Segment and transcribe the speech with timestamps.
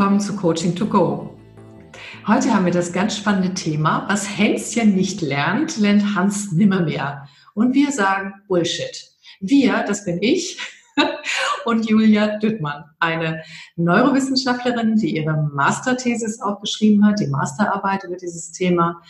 [0.00, 1.36] willkommen zu Coaching to Go.
[2.26, 7.28] Heute haben wir das ganz spannende Thema, was Hänschen nicht lernt, lernt Hans nimmermehr.
[7.52, 9.10] Und wir sagen Bullshit.
[9.40, 10.58] Wir, das bin ich
[11.66, 13.42] und Julia Düttmann, eine
[13.76, 19.02] Neurowissenschaftlerin, die ihre Masterthesis auch geschrieben hat, die Masterarbeit über dieses Thema.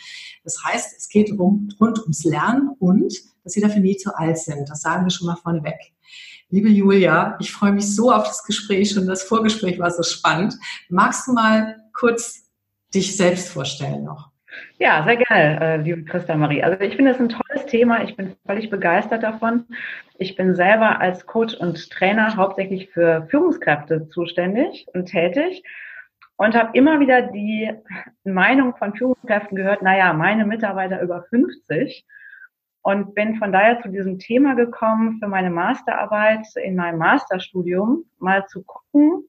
[0.43, 3.13] Das heißt, es geht rund, rund ums Lernen und
[3.45, 4.69] dass sie dafür nie zu alt sind.
[4.69, 5.93] Das sagen wir schon mal vorneweg.
[6.53, 10.53] Liebe Julia, ich freue mich so auf das Gespräch und das Vorgespräch war so spannend.
[10.89, 12.51] Magst du mal kurz
[12.93, 14.31] dich selbst vorstellen noch?
[14.77, 16.61] Ja, sehr gerne, äh, liebe Christa Marie.
[16.61, 18.03] Also ich finde es ein tolles Thema.
[18.03, 19.65] Ich bin völlig begeistert davon.
[20.17, 25.63] Ich bin selber als Coach und Trainer hauptsächlich für Führungskräfte zuständig und tätig
[26.35, 27.71] und habe immer wieder die
[28.25, 32.05] Meinung von Führungskräften gehört, naja, meine Mitarbeiter über 50
[32.83, 38.45] und bin von daher zu diesem Thema gekommen, für meine Masterarbeit in meinem Masterstudium mal
[38.47, 39.27] zu gucken,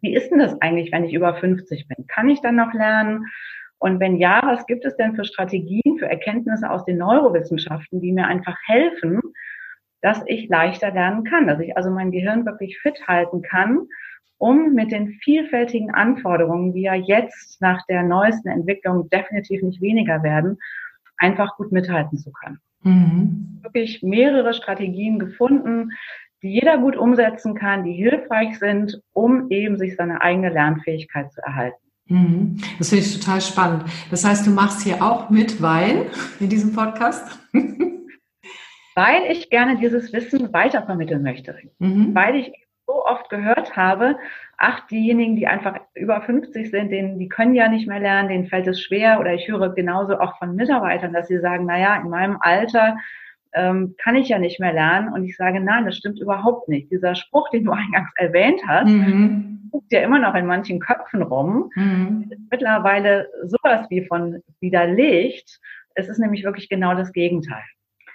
[0.00, 2.06] wie ist denn das eigentlich, wenn ich über 50 bin?
[2.06, 3.26] Kann ich dann noch lernen?
[3.78, 8.12] Und wenn ja, was gibt es denn für Strategien, für Erkenntnisse aus den Neurowissenschaften, die
[8.12, 9.20] mir einfach helfen,
[10.02, 13.86] dass ich leichter lernen kann, dass ich also mein Gehirn wirklich fit halten kann,
[14.38, 20.22] um mit den vielfältigen Anforderungen, die ja jetzt nach der neuesten Entwicklung definitiv nicht weniger
[20.22, 20.58] werden,
[21.18, 22.58] einfach gut mithalten zu können.
[22.82, 23.60] Mhm.
[23.62, 25.90] Wirklich mehrere Strategien gefunden,
[26.42, 31.42] die jeder gut umsetzen kann, die hilfreich sind, um eben sich seine eigene Lernfähigkeit zu
[31.42, 31.76] erhalten.
[32.06, 32.56] Mhm.
[32.78, 33.84] Das finde ich total spannend.
[34.10, 36.06] Das heißt, du machst hier auch mit, weil
[36.40, 37.38] in diesem Podcast?
[38.94, 41.56] weil ich gerne dieses Wissen weitervermitteln möchte.
[41.78, 42.14] Mhm.
[42.14, 42.52] Weil ich
[42.90, 44.16] so oft gehört habe,
[44.56, 48.46] ach, diejenigen, die einfach über 50 sind, denen, die können ja nicht mehr lernen, denen
[48.46, 49.20] fällt es schwer.
[49.20, 52.96] Oder ich höre genauso auch von Mitarbeitern, dass sie sagen, na ja, in meinem Alter
[53.52, 55.12] ähm, kann ich ja nicht mehr lernen.
[55.12, 56.90] Und ich sage, nein, das stimmt überhaupt nicht.
[56.90, 59.68] Dieser Spruch, den du eingangs erwähnt hast, mhm.
[59.70, 61.70] guckt ja immer noch in manchen Köpfen rum.
[61.76, 62.26] Mhm.
[62.30, 65.60] Ist mittlerweile sowas wie von widerlegt.
[65.94, 67.62] Es ist nämlich wirklich genau das Gegenteil.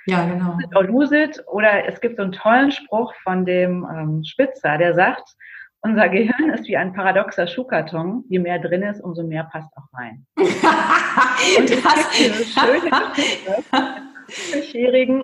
[0.08, 0.56] Ja, genau.
[0.56, 1.44] Use it or lose it.
[1.48, 5.36] Oder es gibt so einen tollen Spruch von dem ähm, Spitzer, der sagt,
[5.82, 8.24] unser Gehirn ist wie ein paradoxer Schuhkarton.
[8.30, 10.26] Je mehr drin ist, umso mehr passt auch rein.
[10.38, 15.24] Und es gibt diese schöne Geschichte, jährigen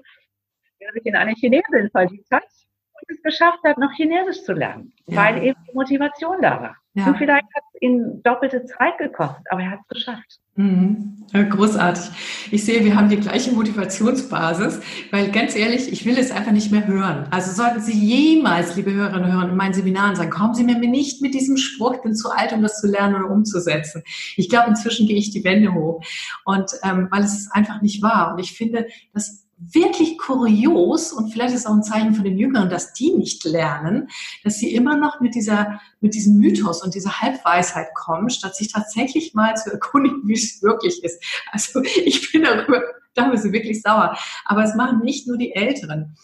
[0.81, 4.93] der sich in eine Chinesin verliebt hat und es geschafft hat, noch Chinesisch zu lernen,
[5.05, 5.17] ja.
[5.17, 6.77] weil eben die Motivation da war.
[6.93, 7.07] Ja.
[7.07, 10.39] Und vielleicht hat es ihn doppelte Zeit gekostet, aber er hat es geschafft.
[10.55, 11.25] Mhm.
[11.31, 12.03] Großartig.
[12.51, 14.81] Ich sehe, wir haben die gleiche Motivationsbasis,
[15.11, 17.27] weil ganz ehrlich, ich will es einfach nicht mehr hören.
[17.31, 20.75] Also sollten Sie jemals, liebe Hörerinnen und Hörer, in meinen Seminaren sagen, kommen Sie mir
[20.75, 24.03] nicht mit diesem Spruch, ich bin zu alt, um das zu lernen oder umzusetzen.
[24.35, 26.03] Ich glaube, inzwischen gehe ich die Wände hoch.
[26.43, 28.33] Und ähm, weil es ist einfach nicht wahr.
[28.33, 32.69] Und ich finde, dass wirklich kurios und vielleicht ist auch ein Zeichen von den Jüngeren,
[32.69, 34.09] dass die nicht lernen,
[34.43, 38.71] dass sie immer noch mit dieser, mit diesem Mythos und dieser Halbweisheit kommen, statt sich
[38.71, 41.23] tatsächlich mal zu erkundigen, wie es wirklich ist.
[41.51, 42.81] Also ich bin darüber,
[43.13, 44.17] darüber sie wirklich sauer.
[44.45, 46.15] Aber es machen nicht nur die Älteren.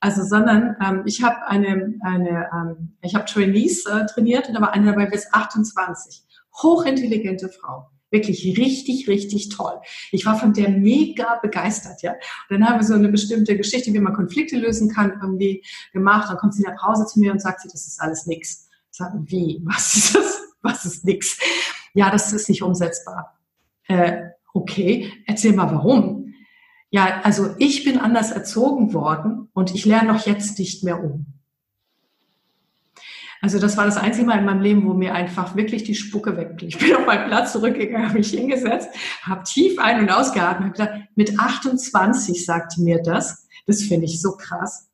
[0.00, 4.60] Also, sondern ähm, ich habe eine, eine ähm, ich habe Trainees äh, trainiert und da
[4.60, 6.24] war eine dabei bis 28.
[6.60, 9.80] Hochintelligente Frau Wirklich richtig, richtig toll.
[10.10, 12.12] Ich war von der mega begeistert, ja.
[12.12, 16.28] Und dann haben wir so eine bestimmte Geschichte, wie man Konflikte lösen kann, irgendwie gemacht.
[16.30, 18.68] Dann kommt sie in der Pause zu mir und sagt sie, das ist alles nix.
[18.90, 19.60] Ich sage, wie?
[19.64, 20.42] Was ist das?
[20.60, 21.38] Was ist nix?
[21.94, 23.38] Ja, das ist nicht umsetzbar.
[23.88, 26.34] Äh, okay, erzähl mal warum.
[26.90, 31.26] Ja, also ich bin anders erzogen worden und ich lerne doch jetzt nicht mehr um.
[33.42, 36.36] Also das war das einzige Mal in meinem Leben, wo mir einfach wirklich die Spucke
[36.36, 36.68] wegblieb.
[36.68, 38.88] Ich bin auf meinen Platz zurückgegangen, habe mich hingesetzt,
[39.22, 43.48] habe tief ein- und ausgeatmet, habe gesagt, mit 28 sagte mir das.
[43.66, 44.88] Das finde ich so krass.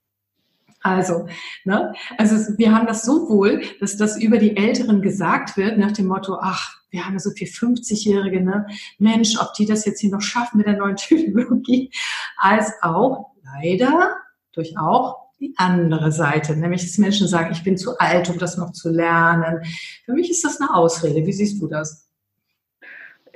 [0.80, 1.26] Also,
[1.64, 1.92] ne?
[2.16, 6.06] also wir haben das so wohl, dass das über die Älteren gesagt wird, nach dem
[6.06, 8.66] Motto, ach, wir haben ja so viel 50-Jährige, ne?
[8.98, 11.90] Mensch, ob die das jetzt hier noch schaffen mit der neuen Technologie,
[12.38, 14.16] als auch leider
[14.52, 18.56] durch auch die andere Seite, nämlich dass Menschen sagen, ich bin zu alt, um das
[18.56, 19.62] noch zu lernen.
[20.04, 21.26] Für mich ist das eine Ausrede.
[21.26, 22.08] Wie siehst du das?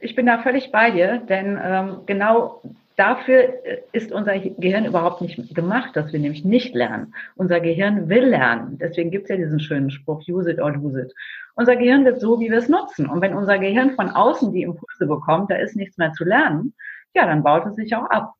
[0.00, 2.60] Ich bin da völlig bei dir, denn ähm, genau
[2.96, 3.54] dafür
[3.92, 7.14] ist unser Gehirn überhaupt nicht gemacht, dass wir nämlich nicht lernen.
[7.36, 8.78] Unser Gehirn will lernen.
[8.78, 11.14] Deswegen gibt es ja diesen schönen Spruch, use it or lose it.
[11.54, 13.08] Unser Gehirn wird so, wie wir es nutzen.
[13.08, 16.74] Und wenn unser Gehirn von außen die Impulse bekommt, da ist nichts mehr zu lernen,
[17.14, 18.34] ja, dann baut es sich auch ab.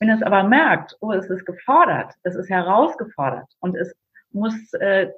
[0.00, 3.94] Wenn es aber merkt, oh, es ist gefordert, es ist herausgefordert und es
[4.32, 5.08] muss äh,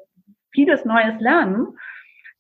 [0.52, 1.76] vieles Neues lernen,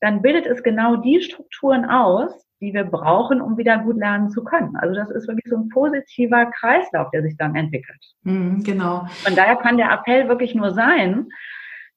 [0.00, 4.44] dann bildet es genau die Strukturen aus, die wir brauchen, um wieder gut lernen zu
[4.44, 4.76] können.
[4.76, 8.02] Also das ist wirklich so ein positiver Kreislauf, der sich dann entwickelt.
[8.22, 9.06] Mhm, genau.
[9.24, 11.28] Von daher kann der Appell wirklich nur sein,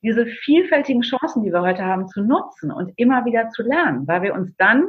[0.02, 4.22] diese vielfältigen Chancen, die wir heute haben, zu nutzen und immer wieder zu lernen, weil
[4.22, 4.88] wir uns dann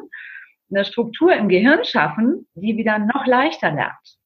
[0.70, 4.18] eine Struktur im Gehirn schaffen, die wieder noch leichter lernt.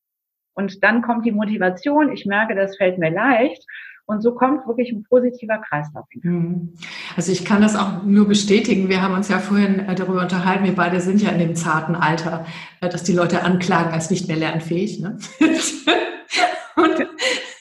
[0.59, 3.65] Und dann kommt die Motivation, ich merke, das fällt mir leicht.
[4.07, 6.07] Und so kommt wirklich ein positiver Kreislauf.
[6.23, 6.73] Mhm.
[7.15, 8.89] Also ich kann das auch nur bestätigen.
[8.89, 11.95] Wir haben uns ja vorhin äh, darüber unterhalten, wir beide sind ja in dem zarten
[11.95, 12.45] Alter,
[12.81, 14.99] äh, dass die Leute anklagen als nicht mehr lernfähig.
[14.99, 15.19] Ne?
[16.75, 17.07] Und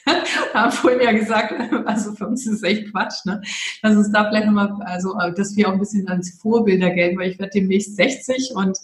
[0.54, 1.54] haben vorhin ja gesagt,
[1.86, 3.40] also für uns ist es echt Quatsch, ne?
[3.82, 7.30] Lass uns da vielleicht nochmal, also, dass wir auch ein bisschen als Vorbilder gelten, weil
[7.30, 8.78] ich werde demnächst 60 und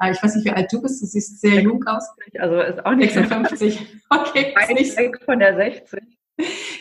[0.00, 2.08] äh, ich weiß nicht, wie alt du bist, du siehst sehr jung aus.
[2.38, 4.00] Also ist auch nicht 56.
[4.12, 6.02] Okay, ist nicht weg von der 60.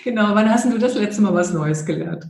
[0.03, 2.27] Genau, wann hast du das letzte Mal was Neues gelernt?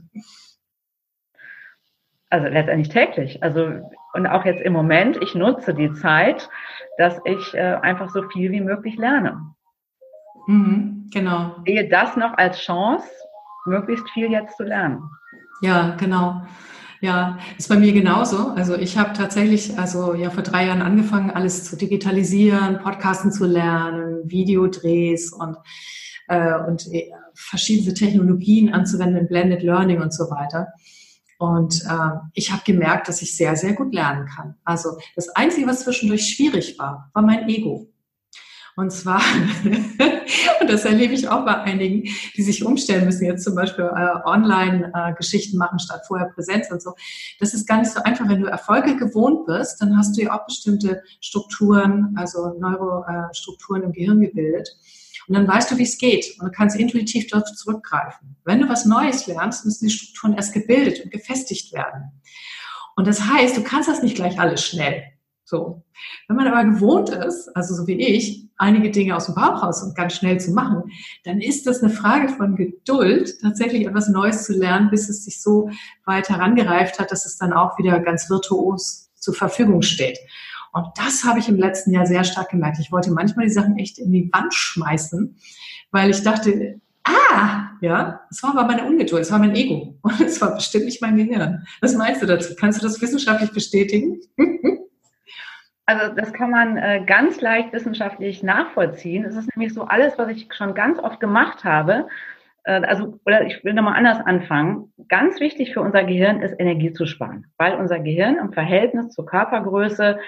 [2.30, 3.42] Also letztendlich täglich.
[3.42, 3.82] Also
[4.14, 6.50] und auch jetzt im Moment, ich nutze die Zeit,
[6.98, 9.54] dass ich äh, einfach so viel wie möglich lerne.
[10.48, 11.56] Mhm, genau.
[11.66, 13.08] Ich sehe das noch als Chance,
[13.66, 15.04] möglichst viel jetzt zu lernen.
[15.62, 16.42] Ja, genau.
[17.02, 18.50] Ja, ist bei mir genauso.
[18.50, 23.46] Also ich habe tatsächlich, also ja vor drei Jahren angefangen, alles zu digitalisieren, Podcasten zu
[23.46, 25.58] lernen, Videodrehs und
[26.30, 30.68] äh, und äh, verschiedene Technologien anzuwenden, Blended Learning und so weiter.
[31.38, 34.56] Und äh, ich habe gemerkt, dass ich sehr, sehr gut lernen kann.
[34.64, 37.88] Also das Einzige, was zwischendurch schwierig war, war mein Ego.
[38.76, 39.22] Und zwar,
[40.68, 42.04] das erlebe ich auch bei einigen,
[42.36, 46.82] die sich umstellen müssen, jetzt zum Beispiel äh, Online-Geschichten äh, machen statt vorher Präsenz und
[46.82, 46.94] so.
[47.40, 48.28] Das ist gar nicht so einfach.
[48.28, 53.92] Wenn du Erfolge gewohnt bist, dann hast du ja auch bestimmte Strukturen, also Neurostrukturen im
[53.92, 54.70] Gehirn gebildet.
[55.28, 56.26] Und dann weißt du, wie es geht.
[56.40, 58.36] Und du kannst intuitiv darauf zurückgreifen.
[58.46, 62.20] Wenn du was Neues lernst, müssen die Strukturen erst gebildet und gefestigt werden.
[62.96, 65.04] Und das heißt, du kannst das nicht gleich alles schnell.
[65.46, 65.84] So.
[66.28, 69.82] Wenn man aber gewohnt ist, also so wie ich, einige Dinge aus dem Bauch raus
[69.82, 70.92] und ganz schnell zu machen,
[71.24, 75.42] dann ist das eine Frage von Geduld, tatsächlich etwas Neues zu lernen, bis es sich
[75.42, 75.70] so
[76.06, 80.20] weit herangereift hat, dass es dann auch wieder ganz virtuos zur Verfügung steht.
[80.72, 82.78] Und das habe ich im letzten Jahr sehr stark gemerkt.
[82.80, 85.36] Ich wollte manchmal die Sachen echt in die Wand schmeißen,
[85.92, 89.98] weil ich dachte, ah, ja, das war aber meine Ungeduld, das war mein Ego.
[90.02, 91.66] Und es war bestimmt nicht mein Gehirn.
[91.82, 92.54] Was meinst du dazu?
[92.56, 94.20] Kannst du das wissenschaftlich bestätigen?
[95.90, 99.26] Also das kann man äh, ganz leicht wissenschaftlich nachvollziehen.
[99.26, 102.08] Es ist nämlich so alles, was ich schon ganz oft gemacht habe.
[102.64, 104.94] Äh, also, oder ich will nochmal anders anfangen.
[105.08, 109.26] Ganz wichtig für unser Gehirn ist Energie zu sparen, weil unser Gehirn im Verhältnis zur
[109.26, 110.20] Körpergröße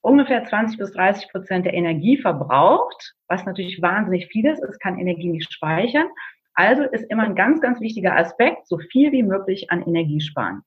[0.00, 4.62] ungefähr 20 bis 30 Prozent der Energie verbraucht, was natürlich wahnsinnig viel ist.
[4.62, 6.06] Es kann Energie nicht speichern.
[6.54, 10.62] Also ist immer ein ganz, ganz wichtiger Aspekt, so viel wie möglich an Energie sparen.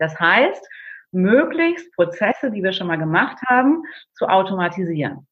[0.00, 0.68] Das heißt,
[1.14, 3.82] möglichst Prozesse, die wir schon mal gemacht haben,
[4.14, 5.26] zu automatisieren.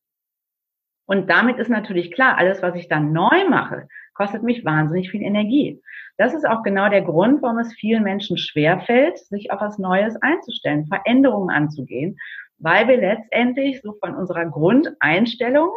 [1.07, 5.23] Und damit ist natürlich klar, alles, was ich dann neu mache, kostet mich wahnsinnig viel
[5.23, 5.83] Energie.
[6.17, 10.17] Das ist auch genau der Grund, warum es vielen Menschen schwerfällt, sich auf was Neues
[10.23, 12.19] einzustellen, Veränderungen anzugehen,
[12.59, 15.71] weil wir letztendlich so von unserer Grundeinstellung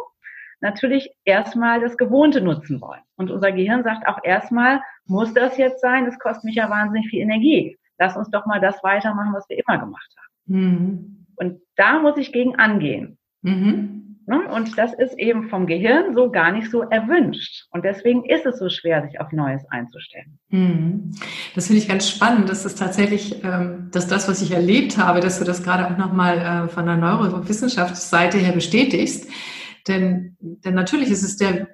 [0.60, 3.02] natürlich erstmal das Gewohnte nutzen wollen.
[3.16, 6.06] Und unser Gehirn sagt auch erstmal, muss das jetzt sein?
[6.06, 9.58] Das kostet mich ja wahnsinnig viel Energie lass uns doch mal das weitermachen, was wir
[9.58, 10.54] immer gemacht haben.
[10.58, 11.26] Mhm.
[11.36, 13.18] Und da muss ich gegen angehen.
[13.42, 13.96] Mhm.
[14.28, 14.40] Ne?
[14.48, 17.66] Und das ist eben vom Gehirn so gar nicht so erwünscht.
[17.70, 20.38] Und deswegen ist es so schwer, sich auf Neues einzustellen.
[20.48, 21.12] Mhm.
[21.54, 25.20] Das finde ich ganz spannend, dass es tatsächlich, ähm, dass das, was ich erlebt habe,
[25.20, 29.30] dass du das gerade auch nochmal äh, von der Neurowissenschaftsseite her bestätigst.
[29.88, 31.68] Denn, denn natürlich ist es der,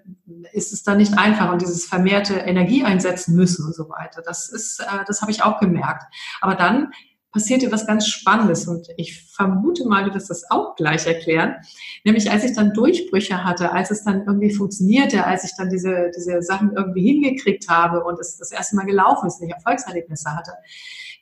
[0.53, 4.23] ist es dann nicht einfach und dieses vermehrte Energie einsetzen müssen und so weiter.
[4.25, 6.05] Das ist, äh, das habe ich auch gemerkt.
[6.41, 6.93] Aber dann
[7.33, 11.57] passiert etwas ganz Spannendes und ich vermute mal, du wirst das auch gleich erklären.
[12.05, 16.11] Nämlich als ich dann Durchbrüche hatte, als es dann irgendwie funktionierte, als ich dann diese,
[16.15, 20.31] diese Sachen irgendwie hingekriegt habe und es das erste Mal gelaufen ist und ich Erfolgserlebnisse
[20.37, 20.53] hatte,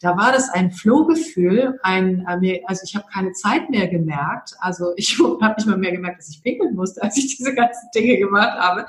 [0.01, 4.55] da war das ein Flohgefühl, ein, äh, also ich habe keine Zeit mehr gemerkt.
[4.59, 7.89] Also ich habe nicht mal mehr gemerkt, dass ich pinkeln musste, als ich diese ganzen
[7.95, 8.87] Dinge gemacht habe.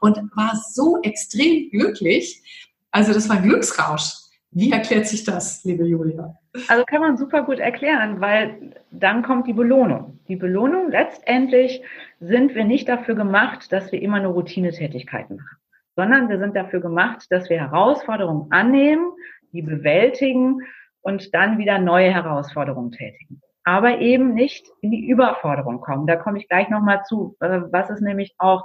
[0.00, 2.42] Und war so extrem glücklich.
[2.90, 4.24] Also das war Glücksrausch.
[4.52, 6.38] Wie erklärt sich das, liebe Julia?
[6.68, 10.20] Also kann man super gut erklären, weil dann kommt die Belohnung.
[10.28, 11.82] Die Belohnung, letztendlich
[12.20, 15.58] sind wir nicht dafür gemacht, dass wir immer nur Routinetätigkeiten machen,
[15.96, 19.10] sondern wir sind dafür gemacht, dass wir Herausforderungen annehmen,
[19.54, 20.58] die bewältigen
[21.00, 23.40] und dann wieder neue Herausforderungen tätigen.
[23.64, 26.06] Aber eben nicht in die Überforderung kommen.
[26.06, 28.64] Da komme ich gleich nochmal zu, äh, was ist nämlich auch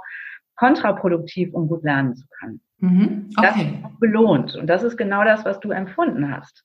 [0.56, 2.60] kontraproduktiv, um gut lernen zu können.
[2.78, 3.46] Mhm, okay.
[3.46, 4.56] Das ist belohnt.
[4.56, 6.64] Und das ist genau das, was du empfunden hast.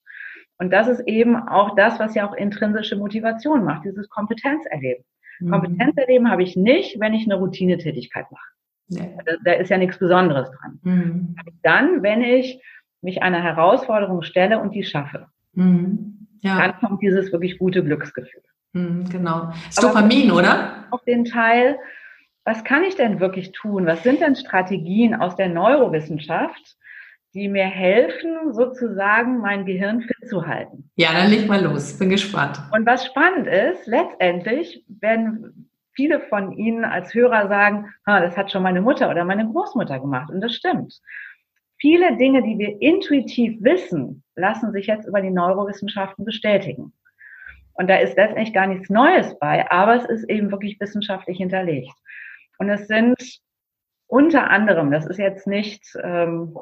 [0.58, 5.04] Und das ist eben auch das, was ja auch intrinsische Motivation macht, dieses Kompetenzerleben.
[5.40, 5.52] Mhm.
[5.52, 8.50] Kompetenzerleben habe ich nicht, wenn ich eine Routinetätigkeit mache.
[8.88, 9.18] Nee.
[9.26, 10.80] Da, da, ist ja nichts Besonderes dran.
[10.84, 11.36] Mhm.
[11.64, 12.62] Dann, wenn ich
[13.06, 15.28] mich einer Herausforderung stelle und die schaffe.
[15.54, 16.28] Mhm.
[16.42, 16.60] Ja.
[16.60, 18.44] Dann kommt dieses wirklich gute Glücksgefühl.
[18.74, 19.52] Mhm, genau.
[19.68, 20.86] Das Dopamin, oder?
[20.92, 21.78] Auf den Teil,
[22.44, 23.86] was kann ich denn wirklich tun?
[23.86, 26.76] Was sind denn Strategien aus der Neurowissenschaft,
[27.34, 30.90] die mir helfen, sozusagen mein Gehirn fit zu halten?
[30.96, 31.98] Ja, dann leg mal los.
[31.98, 32.62] Bin gespannt.
[32.72, 38.52] Und was spannend ist, letztendlich, wenn viele von Ihnen als Hörer sagen, ah, das hat
[38.52, 40.30] schon meine Mutter oder meine Großmutter gemacht.
[40.30, 41.00] Und das stimmt.
[41.86, 46.94] Viele Dinge, die wir intuitiv wissen, lassen sich jetzt über die Neurowissenschaften bestätigen.
[47.74, 51.94] Und da ist letztendlich gar nichts Neues bei, aber es ist eben wirklich wissenschaftlich hinterlegt.
[52.58, 53.40] Und es sind
[54.08, 56.58] unter anderem, das ist jetzt nicht, ähm,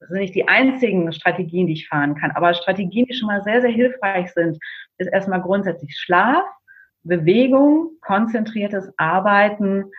[0.00, 3.42] das sind nicht die einzigen Strategien, die ich fahren kann, aber Strategien, die schon mal
[3.42, 4.58] sehr, sehr hilfreich sind,
[4.98, 6.44] ist erstmal grundsätzlich Schlaf,
[7.04, 9.90] Bewegung, konzentriertes Arbeiten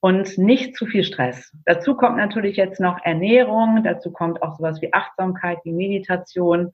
[0.00, 1.52] und nicht zu viel Stress.
[1.66, 6.72] Dazu kommt natürlich jetzt noch Ernährung, dazu kommt auch sowas wie Achtsamkeit, wie Meditation.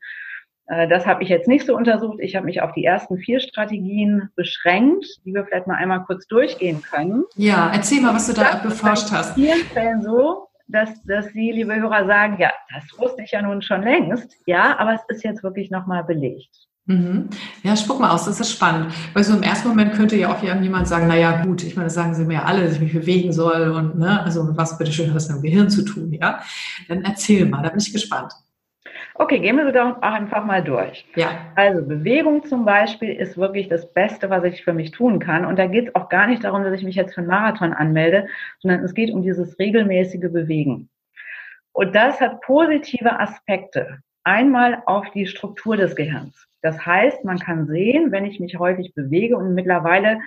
[0.67, 2.19] Äh, das habe ich jetzt nicht so untersucht.
[2.21, 6.27] Ich habe mich auf die ersten vier Strategien beschränkt, die wir vielleicht mal einmal kurz
[6.29, 7.25] durchgehen können.
[7.35, 9.35] Ja, erzähl mal, was du da beforscht hast.
[9.35, 13.61] Vielen Fällen so, dass, dass Sie, liebe Hörer, sagen, ja, das wusste ich ja nun
[13.61, 14.37] schon längst.
[14.47, 16.69] Ja, aber es ist jetzt wirklich nochmal belegt.
[16.87, 17.29] Mhm.
[17.65, 18.93] Ja, spuck mal aus, das ist spannend.
[19.13, 21.87] Weil so im ersten Moment könnte ja auch jemand sagen, na ja, gut, ich meine,
[21.87, 24.79] das sagen sie mir ja alle, dass ich mich bewegen soll und, ne, also was
[24.79, 26.41] bitteschön hat das mit dem Gehirn zu tun, ja?
[26.89, 28.33] Dann erzähl mal, da bin ich gespannt.
[29.19, 31.07] Okay, gehen wir doch einfach mal durch.
[31.17, 31.31] Ja.
[31.55, 35.47] Also Bewegung zum Beispiel ist wirklich das Beste, was ich für mich tun kann.
[35.47, 37.73] Und da geht es auch gar nicht darum, dass ich mich jetzt für einen Marathon
[37.73, 38.27] anmelde,
[38.61, 40.91] sondern es geht um dieses regelmäßige Bewegen.
[41.73, 44.01] Und das hat positive Aspekte.
[44.23, 46.47] Einmal auf die Struktur des Gehirns.
[46.67, 50.19] Das heißt, man kann sehen, wenn ich mich häufig bewege und mittlerweile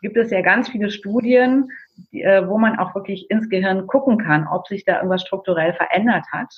[0.00, 1.70] gibt es ja ganz viele Studien,
[2.12, 6.24] äh, wo man auch wirklich ins Gehirn gucken kann, ob sich da irgendwas strukturell verändert
[6.32, 6.48] hat.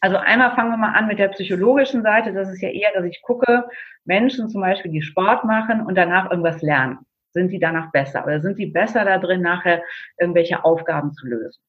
[0.00, 2.32] Also einmal fangen wir mal an mit der psychologischen Seite.
[2.32, 3.68] Das ist ja eher, dass ich gucke,
[4.06, 7.00] Menschen zum Beispiel, die Sport machen und danach irgendwas lernen.
[7.32, 8.24] Sind die danach besser?
[8.24, 9.82] Oder sind die besser da drin, nachher
[10.18, 11.60] irgendwelche Aufgaben zu lösen?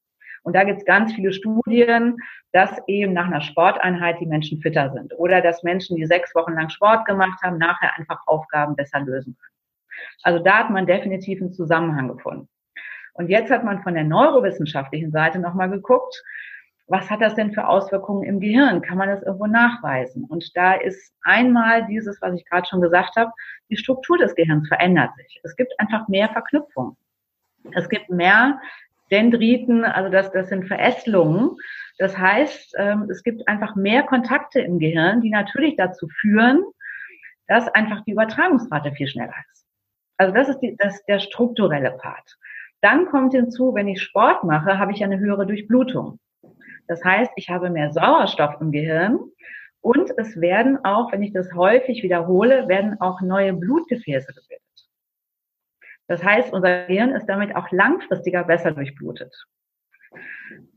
[0.46, 2.18] Und da gibt es ganz viele Studien,
[2.52, 6.54] dass eben nach einer Sporteinheit die Menschen fitter sind oder dass Menschen, die sechs Wochen
[6.54, 9.56] lang Sport gemacht haben, nachher einfach Aufgaben besser lösen können.
[10.22, 12.48] Also da hat man definitiv einen Zusammenhang gefunden.
[13.14, 16.22] Und jetzt hat man von der neurowissenschaftlichen Seite nochmal geguckt,
[16.88, 18.84] was hat das denn für Auswirkungen im Gehirn?
[18.84, 20.26] Kann man das irgendwo nachweisen?
[20.26, 23.32] Und da ist einmal dieses, was ich gerade schon gesagt habe,
[23.72, 25.42] die Struktur des Gehirns verändert sich.
[25.44, 26.96] Es gibt einfach mehr Verknüpfungen.
[27.74, 28.60] Es gibt mehr
[29.12, 31.52] Dendriten, also das, das sind Verästelungen.
[31.98, 36.64] Das heißt, ähm, es gibt einfach mehr Kontakte im Gehirn, die natürlich dazu führen,
[37.48, 39.66] dass einfach die Übertragungsrate viel schneller ist.
[40.18, 42.38] Also das ist, die, das ist der strukturelle Part.
[42.82, 46.20] Dann kommt hinzu, wenn ich Sport mache, habe ich eine höhere Durchblutung.
[46.88, 49.20] Das heißt, ich habe mehr Sauerstoff im Gehirn
[49.82, 54.65] und es werden auch, wenn ich das häufig wiederhole, werden auch neue Blutgefäße gebildet.
[56.08, 59.34] Das heißt, unser Gehirn ist damit auch langfristiger besser durchblutet.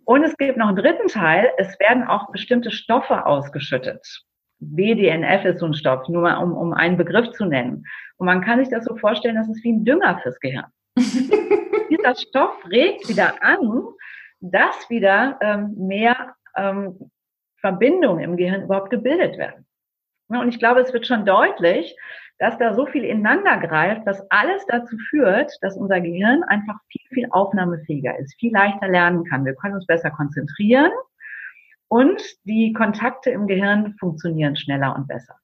[0.04, 4.24] Und es gibt noch einen dritten Teil, es werden auch bestimmte Stoffe ausgeschüttet.
[4.60, 7.84] BDNF ist so ein Stoff, nur mal um, um einen Begriff zu nennen.
[8.16, 10.66] Und man kann sich das so vorstellen, das ist wie ein Dünger fürs Gehirn.
[10.96, 13.84] Dieser Stoff regt wieder an,
[14.40, 17.10] dass wieder ähm, mehr ähm,
[17.60, 19.66] Verbindungen im Gehirn überhaupt gebildet werden.
[20.28, 21.96] Und ich glaube, es wird schon deutlich,
[22.38, 27.06] dass da so viel ineinander greift, dass alles dazu führt, dass unser Gehirn einfach viel,
[27.10, 29.44] viel aufnahmefähiger ist, viel leichter lernen kann.
[29.44, 30.92] Wir können uns besser konzentrieren
[31.88, 35.34] und die Kontakte im Gehirn funktionieren schneller und besser.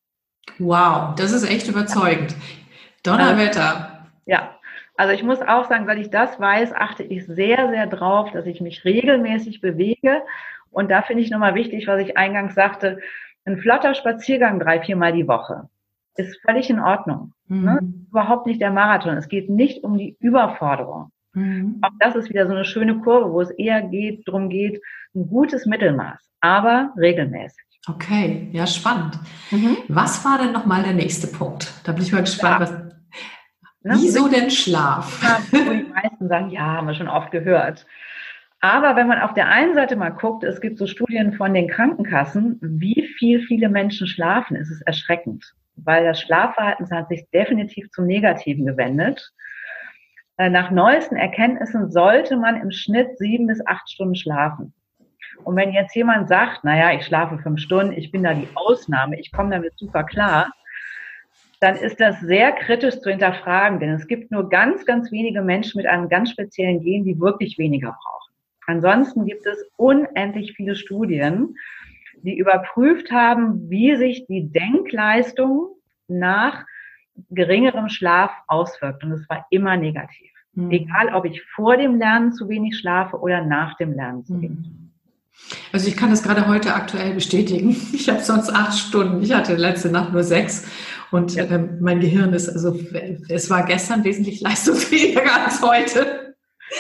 [0.59, 2.37] Wow, das ist echt überzeugend.
[3.03, 4.07] Donnerwetter.
[4.27, 4.57] Ja,
[4.97, 8.47] also ich muss auch sagen, weil ich das weiß, achte ich sehr, sehr drauf, dass
[8.47, 10.23] ich mich regelmäßig bewege.
[10.71, 13.01] Und da finde ich nochmal wichtig, was ich eingangs sagte,
[13.45, 15.69] ein flotter Spaziergang drei, viermal die Woche
[16.19, 17.33] ist völlig in Ordnung.
[17.49, 17.57] Ne?
[17.57, 17.65] Mhm.
[17.65, 17.95] Ne?
[18.11, 19.17] Überhaupt nicht der Marathon.
[19.17, 21.11] Es geht nicht um die Überforderung.
[21.35, 21.79] Mhm.
[21.83, 24.81] Auch das ist wieder so eine schöne Kurve, wo es eher geht, darum geht,
[25.15, 27.65] ein gutes Mittelmaß, aber regelmäßig.
[27.89, 29.19] Okay, ja, spannend.
[29.51, 29.77] Mhm.
[29.89, 31.73] Was war denn nochmal der nächste Punkt?
[31.85, 32.61] Da bin ich mal gespannt.
[32.61, 32.71] Was,
[33.83, 33.95] ne?
[34.01, 35.23] Wieso denn Schlaf?
[35.23, 37.85] Ja, die meisten sagen, ja, haben wir schon oft gehört.
[38.61, 41.69] Aber wenn man auf der einen Seite mal guckt, es gibt so Studien von den
[41.69, 47.91] Krankenkassen, wie viel viele Menschen schlafen, ist es erschreckend weil das Schlafverhalten hat sich definitiv
[47.91, 49.33] zum Negativen gewendet.
[50.37, 54.73] Äh, nach neuesten Erkenntnissen sollte man im Schnitt sieben bis acht Stunden schlafen.
[55.43, 59.19] Und wenn jetzt jemand sagt, naja, ich schlafe fünf Stunden, ich bin da die Ausnahme,
[59.19, 60.53] ich komme damit super klar,
[61.61, 65.79] dann ist das sehr kritisch zu hinterfragen, denn es gibt nur ganz, ganz wenige Menschen
[65.79, 68.35] mit einem ganz speziellen Gen, die wirklich weniger brauchen.
[68.67, 71.57] Ansonsten gibt es unendlich viele Studien,
[72.25, 75.77] die überprüft haben, wie sich die Denkleistung
[76.09, 76.65] nach
[77.31, 79.05] geringerem Schlaf auswirkt.
[79.05, 80.31] Und es war immer negativ.
[80.55, 80.71] Mhm.
[80.71, 84.69] Egal, ob ich vor dem Lernen zu wenig schlafe oder nach dem Lernen zu wenig.
[84.69, 84.91] Mhm.
[85.73, 87.77] Also ich kann das gerade heute aktuell bestätigen.
[87.93, 89.23] Ich habe sonst acht Stunden.
[89.23, 90.67] Ich hatte letzte Nacht nur sechs.
[91.11, 91.45] Und ja.
[91.45, 92.79] ähm, mein Gehirn ist, also
[93.29, 96.35] es war gestern wesentlich leistungsfähiger als heute.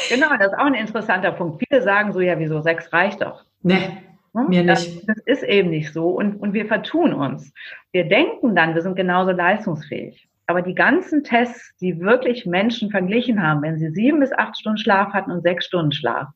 [0.08, 1.62] Genau, das ist auch ein interessanter Punkt.
[1.68, 3.44] Viele sagen so, ja, wieso sechs reicht doch.
[3.62, 4.13] Nee, hm?
[4.34, 4.68] Mir nicht.
[4.68, 7.52] Das, das, ist eben nicht so und, und wir vertun uns.
[7.92, 10.28] Wir denken dann, wir sind genauso leistungsfähig.
[10.46, 14.78] Aber die ganzen Tests, die wirklich Menschen verglichen haben, wenn sie sieben bis acht Stunden
[14.78, 16.28] Schlaf hatten und sechs Stunden Schlaf,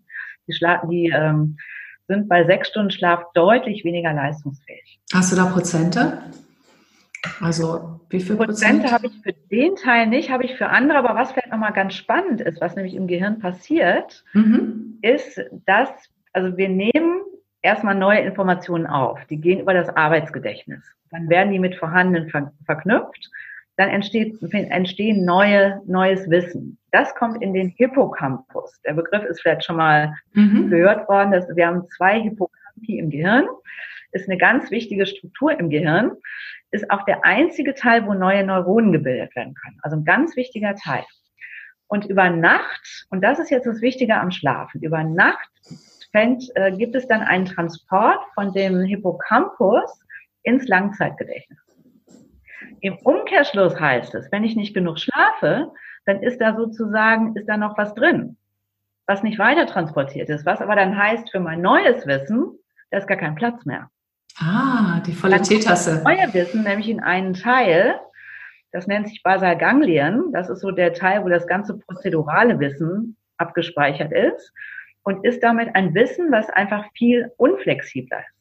[0.46, 1.58] die, Schla die ähm,
[2.06, 4.98] sind bei sechs Stunden Schlaf deutlich weniger leistungsfähig.
[5.12, 6.22] Hast du da Prozente?
[7.40, 8.82] Also wie viel Prozent?
[8.82, 10.98] Prozente habe ich für den Teil nicht, habe ich für andere.
[10.98, 14.98] Aber was vielleicht nochmal ganz spannend ist, was nämlich im Gehirn passiert, mhm.
[15.02, 15.90] ist, dass,
[16.32, 17.20] also wir nehmen
[17.62, 19.24] erstmal neue Informationen auf.
[19.26, 20.82] Die gehen über das Arbeitsgedächtnis.
[21.10, 23.30] Dann werden die mit vorhandenen ver verknüpft.
[23.76, 26.78] Dann entsteht, entstehen neue, neues Wissen.
[26.90, 28.80] Das kommt in den Hippocampus.
[28.82, 30.68] Der Begriff ist vielleicht schon mal mhm.
[30.68, 31.30] gehört worden.
[31.32, 33.46] Dass wir haben zwei Hippocampi im Gehirn.
[34.10, 36.12] Ist eine ganz wichtige Struktur im Gehirn
[36.70, 39.78] ist auch der einzige Teil, wo neue Neuronen gebildet werden können.
[39.82, 41.04] Also ein ganz wichtiger Teil.
[41.86, 45.48] Und über Nacht, und das ist jetzt das Wichtige am Schlafen, über Nacht
[46.12, 50.00] fängt, äh, gibt es dann einen Transport von dem Hippocampus
[50.42, 51.58] ins Langzeitgedächtnis.
[52.80, 55.72] Im Umkehrschluss heißt es, wenn ich nicht genug schlafe,
[56.06, 58.36] dann ist da sozusagen, ist da noch was drin,
[59.06, 62.58] was nicht weiter transportiert ist, was aber dann heißt für mein neues Wissen,
[62.90, 63.90] da ist gar kein Platz mehr.
[64.38, 66.02] Ah, die volle Teetasse.
[66.04, 67.98] Neue Wissen, nämlich in einen Teil,
[68.70, 70.32] das nennt sich Basalganglien.
[70.32, 74.52] Das ist so der Teil, wo das ganze prozedurale Wissen abgespeichert ist
[75.02, 78.38] und ist damit ein Wissen, was einfach viel unflexibler ist.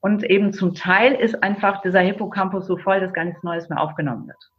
[0.00, 3.80] Und eben zum Teil ist einfach dieser Hippocampus so voll, dass gar nichts Neues mehr
[3.80, 4.50] aufgenommen wird.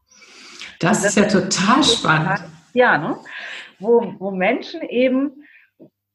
[0.80, 2.44] Das, das ist ja total spannend.
[2.74, 3.18] Ja, ne?
[3.80, 5.44] wo, wo Menschen eben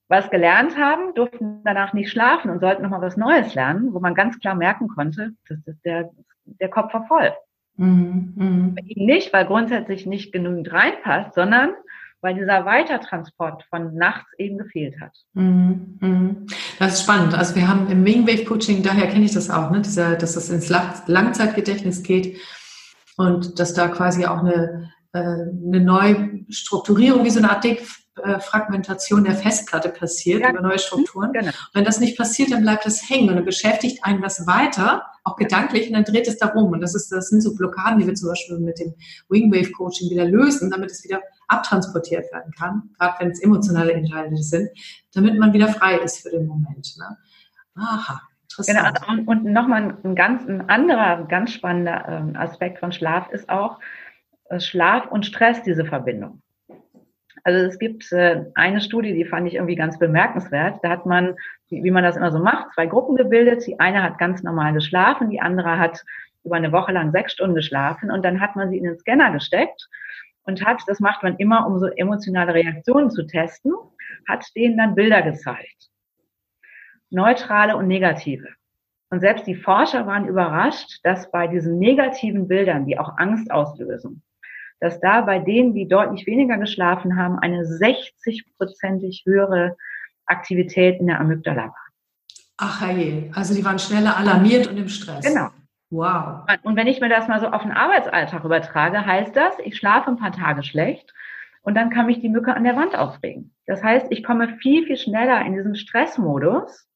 [0.09, 4.15] was gelernt haben, durften danach nicht schlafen und sollten nochmal was Neues lernen, wo man
[4.15, 6.11] ganz klar merken konnte, dass das der,
[6.45, 7.33] der Kopf war voll.
[7.77, 8.83] Mhm, mh.
[8.97, 11.75] Nicht, weil grundsätzlich nicht genügend reinpasst, sondern
[12.21, 15.13] weil dieser Weitertransport von nachts eben gefehlt hat.
[15.35, 16.37] Mhm, mh.
[16.79, 17.35] Das ist spannend.
[17.35, 19.81] Also wir haben im Wingwave Coaching, daher kenne ich das auch, ne?
[19.81, 22.39] Dieser, dass das ins Langzeitgedächtnis geht
[23.17, 29.25] und dass da quasi auch eine, äh, eine Neustrukturierung, wie so eine Art äh, Fragmentation
[29.25, 30.51] der Festplatte passiert ja.
[30.51, 31.33] über neue Strukturen.
[31.33, 31.51] Genau.
[31.73, 35.37] wenn das nicht passiert, dann bleibt das hängen und dann beschäftigt einen das weiter, auch
[35.37, 36.73] gedanklich, und dann dreht es darum.
[36.73, 38.95] Und das, ist, das sind so Blockaden, die wir zum Beispiel mit dem
[39.29, 44.37] Wingwave Coaching wieder lösen, damit es wieder abtransportiert werden kann, gerade wenn es emotionale Inhalte
[44.37, 44.69] sind,
[45.15, 46.95] damit man wieder frei ist für den Moment.
[46.99, 47.17] Ne?
[47.77, 48.23] Aha.
[48.67, 53.49] Genau, also, und nochmal ein ganz ein anderer, ganz spannender ähm, Aspekt von Schlaf ist
[53.49, 53.79] auch
[54.49, 56.43] äh, Schlaf und Stress, diese Verbindung.
[57.45, 60.81] Also es gibt äh, eine Studie, die fand ich irgendwie ganz bemerkenswert.
[60.83, 61.37] Da hat man,
[61.69, 63.65] wie man das immer so macht, zwei Gruppen gebildet.
[63.67, 66.05] Die eine hat ganz normal geschlafen, die andere hat
[66.43, 69.31] über eine Woche lang sechs Stunden geschlafen und dann hat man sie in den Scanner
[69.33, 69.89] gesteckt
[70.49, 73.73] und hat, das macht man immer, um so emotionale Reaktionen zu testen,
[74.27, 75.91] hat denen dann Bilder gezeigt.
[77.11, 78.49] Neutrale und negative.
[79.11, 84.23] Und selbst die Forscher waren überrascht, dass bei diesen negativen Bildern, die auch Angst auslösen,
[84.81, 89.77] dass da bei denen, die deutlich weniger geschlafen haben, eine 60-prozentig höhere
[90.27, 91.89] Aktivität in der Amygdala war.
[92.59, 95.25] Ach hey, also die waren schneller alarmiert und im Stress.
[95.25, 95.49] Genau.
[95.91, 96.45] Wow.
[96.63, 100.11] Und wenn ich mir das mal so auf den Arbeitsalltag übertrage, heißt das, ich schlafe
[100.11, 101.13] ein paar Tage schlecht
[101.63, 103.55] und dann kann mich die Mücke an der Wand aufregen.
[103.67, 106.87] Das heißt, ich komme viel, viel schneller in diesen Stressmodus.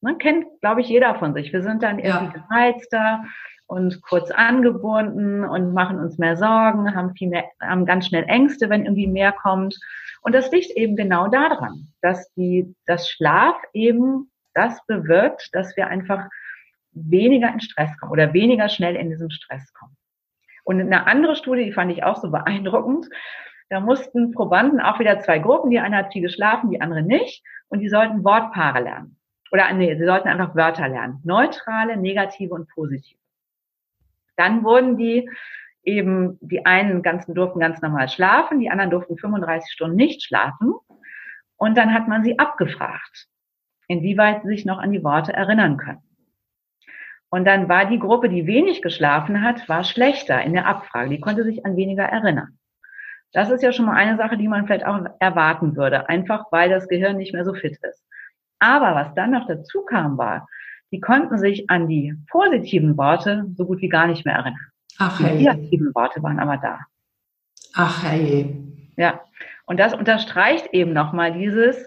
[0.00, 1.52] Man kennt, glaube ich, jeder von sich.
[1.52, 2.44] Wir sind dann irgendwie ja.
[2.48, 3.24] gereizter
[3.66, 8.70] und kurz angebunden und machen uns mehr Sorgen, haben viel mehr, haben ganz schnell Ängste,
[8.70, 9.76] wenn irgendwie mehr kommt.
[10.22, 15.88] Und das liegt eben genau daran, dass die, das Schlaf eben das bewirkt, dass wir
[15.88, 16.28] einfach
[16.96, 19.96] weniger in Stress kommen oder weniger schnell in diesen Stress kommen.
[20.64, 23.08] Und eine andere Studie, die fand ich auch so beeindruckend,
[23.68, 27.42] da mussten Probanden auch wieder zwei Gruppen, die eine hat viel geschlafen, die andere nicht,
[27.68, 29.18] und die sollten Wortpaare lernen.
[29.50, 31.20] Oder nee, sie sollten einfach Wörter lernen.
[31.24, 33.18] Neutrale, negative und positive.
[34.36, 35.28] Dann wurden die
[35.82, 40.74] eben, die einen ganzen durften ganz normal schlafen, die anderen durften 35 Stunden nicht schlafen.
[41.56, 43.28] Und dann hat man sie abgefragt,
[43.88, 46.02] inwieweit sie sich noch an die Worte erinnern können.
[47.30, 51.10] Und dann war die Gruppe, die wenig geschlafen hat, war schlechter in der Abfrage.
[51.10, 52.58] Die konnte sich an weniger erinnern.
[53.32, 56.70] Das ist ja schon mal eine Sache, die man vielleicht auch erwarten würde, einfach weil
[56.70, 58.02] das Gehirn nicht mehr so fit ist.
[58.58, 60.48] Aber was dann noch dazu kam, war,
[60.92, 64.70] die konnten sich an die positiven Worte so gut wie gar nicht mehr erinnern.
[64.98, 65.38] Ach, hey.
[65.38, 66.80] Die negativen Worte waren aber da.
[67.74, 68.56] Ach hey.
[68.96, 69.20] Ja,
[69.66, 71.86] und das unterstreicht eben nochmal dieses,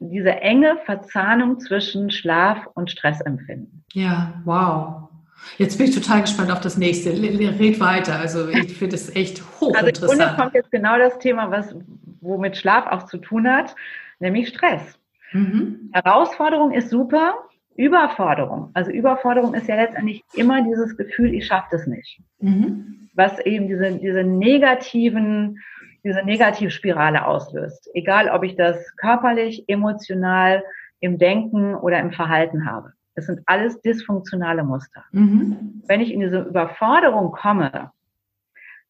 [0.00, 3.84] diese enge Verzahnung zwischen Schlaf und Stressempfinden.
[3.92, 5.08] Ja, wow.
[5.56, 7.10] Jetzt bin ich total gespannt auf das nächste.
[7.10, 8.18] Red weiter.
[8.18, 10.02] Also ich finde es echt hochinteressant.
[10.02, 11.74] Also im Grunde kommt jetzt genau das Thema, was
[12.20, 13.74] womit Schlaf auch zu tun hat,
[14.18, 14.98] nämlich Stress.
[15.32, 15.90] Mhm.
[15.92, 17.34] Herausforderung ist super,
[17.76, 18.70] Überforderung.
[18.74, 22.20] Also Überforderung ist ja letztendlich immer dieses Gefühl, ich schaffe das nicht.
[22.40, 23.08] Mhm.
[23.14, 25.58] Was eben diese, diese negativen,
[26.04, 27.90] diese Negativspirale auslöst.
[27.94, 30.62] Egal, ob ich das körperlich, emotional,
[31.00, 32.92] im Denken oder im Verhalten habe.
[33.14, 35.04] Das sind alles dysfunktionale Muster.
[35.12, 35.82] Mhm.
[35.86, 37.90] Wenn ich in diese Überforderung komme,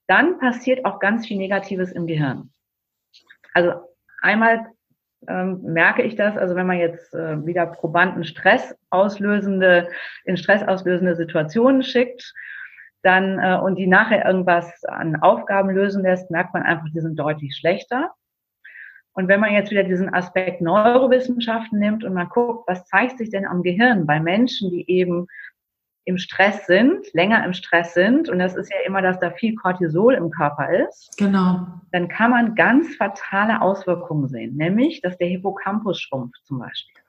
[0.06, 2.50] dann passiert auch ganz viel Negatives im Gehirn.
[3.52, 3.72] Also
[4.22, 4.66] einmal
[5.26, 9.88] ähm, merke ich das, also wenn man jetzt äh, wieder Probanden Stress auslösende,
[10.24, 12.34] in Stress auslösende Situationen schickt,
[13.08, 17.18] dann äh, und die nachher irgendwas an Aufgaben lösen lässt, merkt man einfach, die sind
[17.18, 18.12] deutlich schlechter.
[19.14, 23.30] Und wenn man jetzt wieder diesen Aspekt Neurowissenschaften nimmt und man guckt, was zeigt sich
[23.30, 25.26] denn am Gehirn bei Menschen, die eben
[26.04, 29.56] im Stress sind, länger im Stress sind, und das ist ja immer, dass da viel
[29.56, 31.66] Cortisol im Körper ist, genau.
[31.90, 37.02] dann kann man ganz fatale Auswirkungen sehen, nämlich, dass der Hippocampus schrumpft zum Beispiel.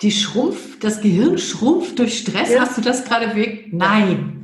[0.00, 2.62] Die schrumpft, das Gehirn schrumpft durch Stress, ja.
[2.62, 3.72] hast du das gerade weg?
[3.72, 4.43] Nein.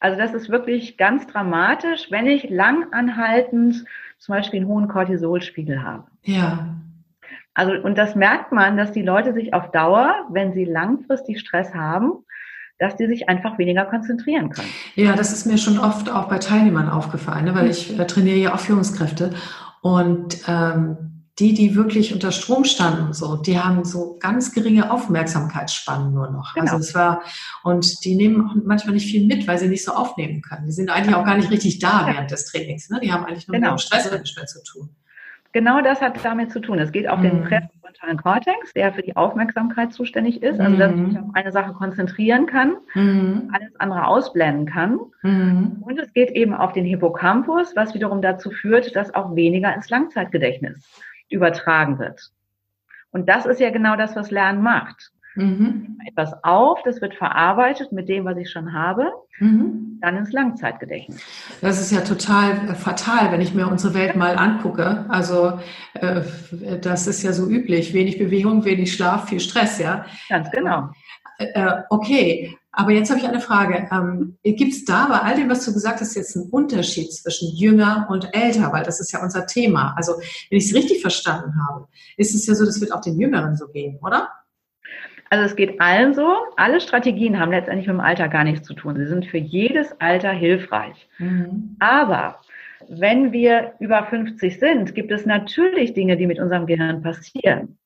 [0.00, 3.84] Also das ist wirklich ganz dramatisch, wenn ich langanhaltend
[4.18, 6.04] zum Beispiel einen hohen Cortisolspiegel habe.
[6.22, 6.76] Ja.
[7.54, 11.74] Also, und das merkt man, dass die Leute sich auf Dauer, wenn sie langfristig Stress
[11.74, 12.24] haben,
[12.78, 14.68] dass die sich einfach weniger konzentrieren können.
[14.94, 17.54] Ja, das ist mir schon oft auch bei Teilnehmern aufgefallen, ne?
[17.56, 17.70] weil mhm.
[17.70, 19.32] ich äh, trainiere ja auch Führungskräfte
[19.82, 26.12] und ähm, die, die wirklich unter Strom standen, so, die haben so ganz geringe Aufmerksamkeitsspannen
[26.12, 26.54] nur noch.
[26.54, 26.72] Genau.
[26.72, 27.22] Also es war,
[27.62, 30.66] und die nehmen manchmal nicht viel mit, weil sie nicht so aufnehmen können.
[30.66, 32.90] Die sind eigentlich auch gar nicht richtig da während des Trainings.
[32.90, 32.98] Ne?
[33.02, 33.72] Die haben eigentlich nur genau.
[33.72, 34.90] mit Stressmanagement zu tun.
[35.52, 36.78] Genau das hat damit zu tun.
[36.78, 37.22] Es geht auf mhm.
[37.22, 41.72] den präfrontalen Kortex, der für die Aufmerksamkeit zuständig ist, also dass ich auf eine Sache
[41.72, 43.50] konzentrieren kann, mhm.
[43.52, 44.98] alles andere ausblenden kann.
[45.22, 45.78] Mhm.
[45.80, 49.88] Und es geht eben auf den Hippocampus, was wiederum dazu führt, dass auch weniger ins
[49.88, 50.86] Langzeitgedächtnis
[51.28, 52.30] übertragen wird.
[53.10, 55.10] Und das ist ja genau das, was Lernen macht.
[55.34, 55.98] Mhm.
[56.06, 59.98] Etwas auf, das wird verarbeitet mit dem, was ich schon habe, mhm.
[60.00, 61.22] dann ins Langzeitgedächtnis.
[61.60, 65.06] Das ist ja total äh, fatal, wenn ich mir unsere Welt mal angucke.
[65.08, 65.60] Also
[65.94, 66.22] äh,
[66.80, 67.94] das ist ja so üblich.
[67.94, 70.06] Wenig Bewegung, wenig Schlaf, viel Stress, ja.
[70.28, 70.90] Ganz genau.
[71.38, 73.88] Äh, äh okay, aber jetzt habe ich eine Frage.
[73.90, 77.48] Ähm, Gibt es da bei all dem, was du gesagt hast, jetzt einen Unterschied zwischen
[77.56, 78.72] jünger und älter?
[78.72, 79.94] Weil das ist ja unser Thema.
[79.96, 80.12] Also,
[80.48, 83.56] wenn ich es richtig verstanden habe, ist es ja so, das wird auch den Jüngeren
[83.56, 84.28] so gehen, oder?
[85.28, 86.32] Also es geht allen so.
[86.56, 88.96] Alle Strategien haben letztendlich mit dem Alter gar nichts zu tun.
[88.96, 91.08] Sie sind für jedes Alter hilfreich.
[91.18, 91.74] Mhm.
[91.80, 92.38] Aber
[92.88, 97.77] wenn wir über 50 sind, gibt es natürlich Dinge, die mit unserem Gehirn passieren.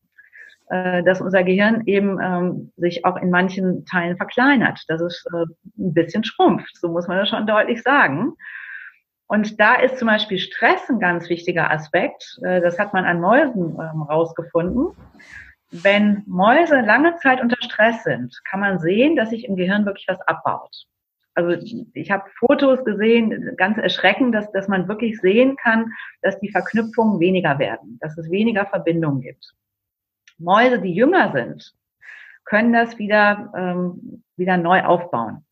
[0.72, 5.44] Äh, dass unser Gehirn eben ähm, sich auch in manchen Teilen verkleinert, dass es äh,
[5.76, 8.32] ein bisschen schrumpft, so muss man das schon deutlich sagen.
[9.26, 12.38] Und da ist zum Beispiel Stress ein ganz wichtiger Aspekt.
[12.42, 14.96] Äh, das hat man an Mäusen ähm, rausgefunden.
[15.70, 20.06] Wenn Mäuse lange Zeit unter Stress sind, kann man sehen, dass sich im Gehirn wirklich
[20.08, 20.74] was abbaut.
[21.35, 21.50] Also
[21.92, 27.20] ich habe Fotos gesehen, ganz erschreckend, dass, dass man wirklich sehen kann, dass die Verknüpfungen
[27.20, 29.54] weniger werden, dass es weniger Verbindungen gibt.
[30.42, 31.72] Mäuse, die jünger sind,
[32.44, 35.44] können das wieder, ähm, wieder neu aufbauen.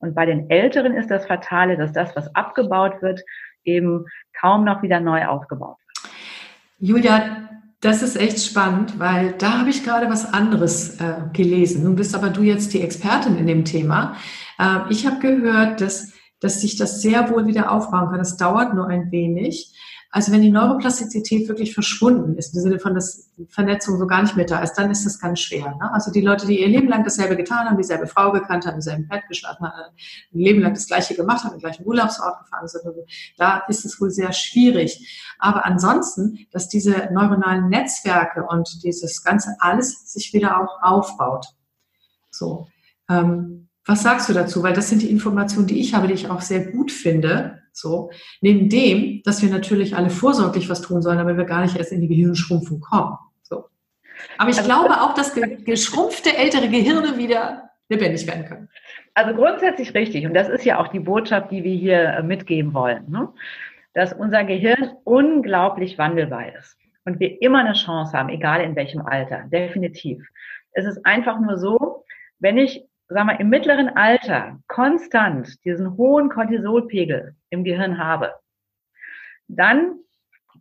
[0.00, 3.20] Und bei den Älteren ist das Fatale, dass das, was abgebaut wird,
[3.64, 4.06] eben
[4.38, 6.14] kaum noch wieder neu aufgebaut wird.
[6.78, 7.48] Julia,
[7.80, 11.84] das ist echt spannend, weil da habe ich gerade was anderes äh, gelesen.
[11.84, 14.16] Nun bist aber du jetzt die Expertin in dem Thema.
[14.58, 18.18] Äh, ich habe gehört, dass, dass sich das sehr wohl wieder aufbauen kann.
[18.18, 19.74] Das dauert nur ein wenig.
[20.10, 24.36] Also wenn die Neuroplastizität wirklich verschwunden ist, im Sinne von, dass Vernetzung so gar nicht
[24.36, 25.76] mehr da ist, dann ist das ganz schwer.
[25.78, 25.92] Ne?
[25.92, 29.06] Also die Leute, die ihr Leben lang dasselbe getan haben, dieselbe Frau gekannt haben, dieselben
[29.06, 29.92] Bett geschlafen haben,
[30.32, 33.04] ein Leben lang das Gleiche gemacht haben, den gleichen Urlaubsort gefahren sind, also
[33.36, 35.34] da ist es wohl sehr schwierig.
[35.38, 41.48] Aber ansonsten, dass diese neuronalen Netzwerke und dieses ganze alles sich wieder auch aufbaut.
[42.30, 42.66] So.
[43.10, 44.62] Ähm, was sagst du dazu?
[44.62, 47.62] Weil das sind die Informationen, die ich habe, die ich auch sehr gut finde.
[47.72, 51.76] So, neben dem, dass wir natürlich alle vorsorglich was tun sollen, damit wir gar nicht
[51.76, 53.16] erst in die Gehirnschrumpfung kommen.
[53.42, 53.64] So.
[54.36, 58.68] Aber ich also, glaube auch, dass geschrumpfte ältere Gehirne wieder lebendig werden können.
[59.14, 60.26] Also grundsätzlich richtig.
[60.26, 63.04] Und das ist ja auch die Botschaft, die wir hier äh, mitgeben wollen.
[63.08, 63.28] Ne?
[63.98, 69.00] dass unser Gehirn unglaublich wandelbar ist und wir immer eine Chance haben, egal in welchem
[69.00, 70.24] Alter, definitiv.
[70.70, 72.04] Es ist einfach nur so,
[72.38, 78.34] wenn ich, sag mal, im mittleren Alter konstant diesen hohen Cortisolpegel im Gehirn habe,
[79.48, 79.96] dann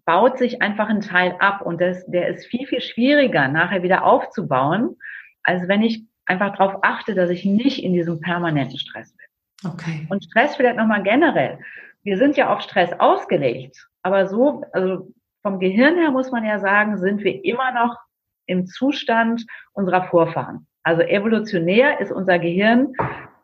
[0.06, 4.06] baut sich einfach ein Teil ab und das, der ist viel, viel schwieriger nachher wieder
[4.06, 4.96] aufzubauen,
[5.44, 9.72] als wenn ich einfach darauf achte, dass ich nicht in diesem permanenten Stress bin.
[9.72, 10.08] Okay.
[10.10, 11.60] Und Stress vielleicht nochmal generell.
[12.04, 16.60] Wir sind ja auf Stress ausgelegt, aber so, also vom Gehirn her muss man ja
[16.60, 17.98] sagen, sind wir immer noch
[18.46, 20.68] im Zustand unserer Vorfahren.
[20.88, 22.94] Also evolutionär ist unser Gehirn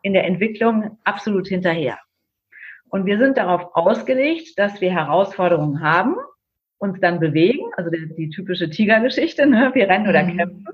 [0.00, 1.98] in der Entwicklung absolut hinterher.
[2.88, 6.16] Und wir sind darauf ausgelegt, dass wir Herausforderungen haben,
[6.78, 9.72] uns dann bewegen, also die, die typische Tigergeschichte, ne?
[9.74, 10.38] wir rennen oder mhm.
[10.38, 10.72] kämpfen.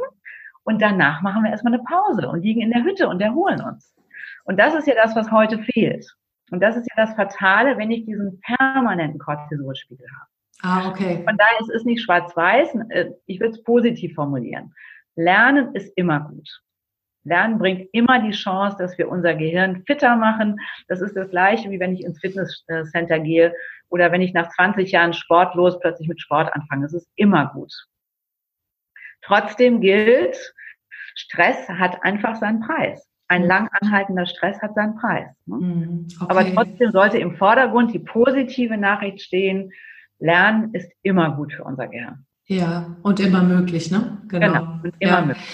[0.62, 3.92] Und danach machen wir erstmal eine Pause und liegen in der Hütte und erholen uns.
[4.44, 6.06] Und das ist ja das, was heute fehlt.
[6.52, 10.30] Und das ist ja das Fatale, wenn ich diesen permanenten Cortisolspiegel habe.
[10.62, 11.24] Ah, okay.
[11.24, 12.76] Von daher ist es nicht schwarz-weiß.
[12.90, 14.72] Äh, ich würde es positiv formulieren.
[15.16, 16.48] Lernen ist immer gut.
[17.24, 20.58] Lernen bringt immer die Chance, dass wir unser Gehirn fitter machen.
[20.88, 23.54] Das ist das Gleiche, wie wenn ich ins Fitnesscenter gehe
[23.90, 26.82] oder wenn ich nach 20 Jahren sportlos plötzlich mit Sport anfange.
[26.82, 27.72] Das ist immer gut.
[29.22, 30.54] Trotzdem gilt,
[31.14, 33.06] Stress hat einfach seinen Preis.
[33.28, 35.28] Ein lang anhaltender Stress hat seinen Preis.
[35.46, 35.56] Ne?
[35.56, 36.26] Mhm, okay.
[36.30, 39.72] Aber trotzdem sollte im Vordergrund die positive Nachricht stehen,
[40.18, 42.26] Lernen ist immer gut für unser Gehirn.
[42.50, 44.18] Ja, und immer möglich, ne?
[44.26, 45.20] Genau, genau und immer ja.
[45.20, 45.44] möglich.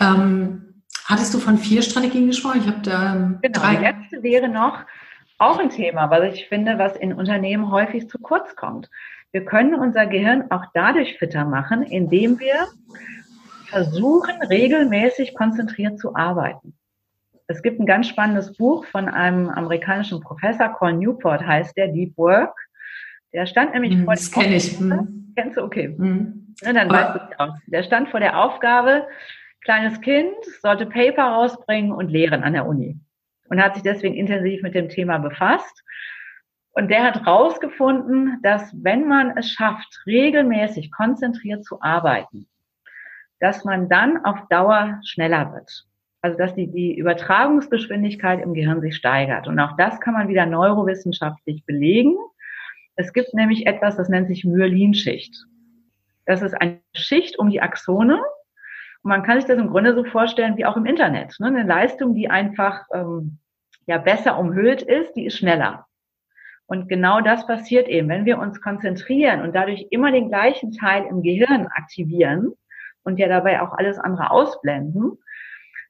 [0.00, 2.62] Ähm, hattest du von vier Strategien gesprochen?
[2.62, 3.76] Ich habe da ähm, genau, drei.
[3.76, 4.80] Die letzte wäre noch
[5.38, 8.90] auch ein Thema, was ich finde, was in Unternehmen häufig zu kurz kommt.
[9.30, 12.66] Wir können unser Gehirn auch dadurch fitter machen, indem wir
[13.68, 16.74] versuchen, regelmäßig konzentriert zu arbeiten.
[17.46, 22.18] Es gibt ein ganz spannendes Buch von einem amerikanischen Professor, Carl Newport heißt der, Deep
[22.18, 22.56] Work.
[23.32, 24.76] Der stand nämlich hm, vor das kenne ich.
[24.76, 25.21] Hm.
[25.36, 25.62] Kennst du?
[25.62, 25.94] Okay.
[25.96, 26.54] Hm.
[26.60, 27.56] Ja, dann weißt du es auch.
[27.66, 29.06] Der stand vor der Aufgabe,
[29.62, 32.98] kleines Kind sollte Paper rausbringen und lehren an der Uni.
[33.48, 35.82] Und hat sich deswegen intensiv mit dem Thema befasst.
[36.72, 42.48] Und der hat rausgefunden, dass wenn man es schafft, regelmäßig konzentriert zu arbeiten,
[43.40, 45.84] dass man dann auf Dauer schneller wird.
[46.22, 49.48] Also dass die, die Übertragungsgeschwindigkeit im Gehirn sich steigert.
[49.48, 52.16] Und auch das kann man wieder neurowissenschaftlich belegen.
[52.96, 55.34] Es gibt nämlich etwas, das nennt sich Myelinschicht.
[56.26, 58.16] Das ist eine Schicht um die Axone.
[59.02, 61.34] Und man kann sich das im Grunde so vorstellen wie auch im Internet.
[61.40, 61.48] Ne?
[61.48, 63.38] Eine Leistung, die einfach ähm,
[63.86, 65.86] ja besser umhüllt ist, die ist schneller.
[66.66, 71.04] Und genau das passiert eben, wenn wir uns konzentrieren und dadurch immer den gleichen Teil
[71.04, 72.52] im Gehirn aktivieren
[73.02, 75.18] und ja dabei auch alles andere ausblenden,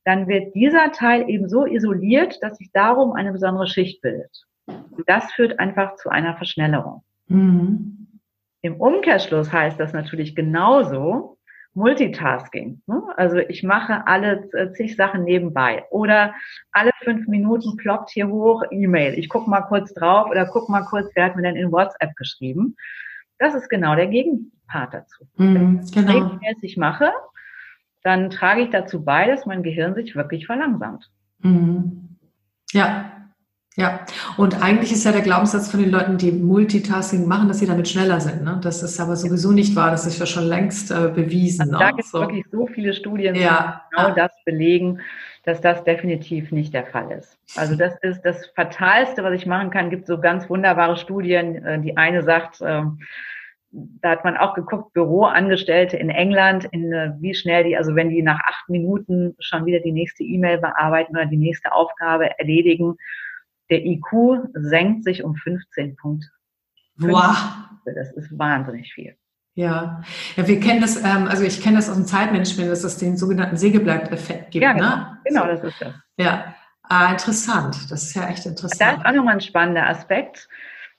[0.04, 4.44] dann wird dieser Teil eben so isoliert, dass sich darum eine besondere Schicht bildet.
[4.66, 7.02] Und das führt einfach zu einer Verschnellerung.
[7.28, 8.20] Mhm.
[8.62, 11.38] Im Umkehrschluss heißt das natürlich genauso
[11.74, 12.82] Multitasking.
[12.86, 13.02] Ne?
[13.16, 16.34] Also ich mache alle zig Sachen nebenbei oder
[16.70, 19.18] alle fünf Minuten ploppt hier hoch E-Mail.
[19.18, 22.14] Ich gucke mal kurz drauf oder guck mal kurz, wer hat mir denn in WhatsApp
[22.16, 22.76] geschrieben.
[23.38, 25.24] Das ist genau der Gegenpart dazu.
[25.36, 26.12] Mhm, Wenn ich genau.
[26.12, 27.10] regelmäßig mache,
[28.02, 31.10] dann trage ich dazu bei, dass mein Gehirn sich wirklich verlangsamt.
[31.40, 32.18] Mhm.
[32.72, 33.21] Ja,
[33.76, 34.04] ja,
[34.36, 37.88] und eigentlich ist ja der Glaubenssatz von den Leuten, die Multitasking machen, dass sie damit
[37.88, 38.44] schneller sind.
[38.44, 38.60] Ne?
[38.62, 39.90] Das ist aber sowieso nicht wahr.
[39.90, 41.62] Das ist ja schon längst äh, bewiesen.
[41.62, 41.90] Also da ne?
[41.92, 42.20] gibt es so.
[42.20, 43.82] wirklich so viele Studien, die ja.
[43.90, 44.14] genau ja.
[44.14, 45.00] das belegen,
[45.44, 47.38] dass das definitiv nicht der Fall ist.
[47.56, 49.88] Also das ist das Fatalste, was ich machen kann.
[49.88, 51.64] Gibt so ganz wunderbare Studien.
[51.64, 52.98] Äh, die eine sagt, ähm,
[53.72, 58.10] da hat man auch geguckt, Büroangestellte in England, in, äh, wie schnell die, also wenn
[58.10, 62.98] die nach acht Minuten schon wieder die nächste E-Mail bearbeiten oder die nächste Aufgabe erledigen,
[63.72, 66.28] der IQ senkt sich um 15 Punkte.
[66.98, 67.36] Wow.
[67.86, 69.16] Das ist wahnsinnig viel.
[69.54, 70.02] Ja,
[70.36, 73.16] ja, wir kennen das, ähm, also ich kenne das aus dem Zeitmanagement, dass es den
[73.16, 74.62] sogenannten Sägeblatt-Effekt gibt.
[74.62, 75.18] Ja, genau, ne?
[75.24, 75.94] genau das ist das.
[76.18, 77.90] Ja, ah, interessant.
[77.90, 78.80] Das ist ja echt interessant.
[78.80, 80.48] Da ist auch nochmal ein spannender Aspekt,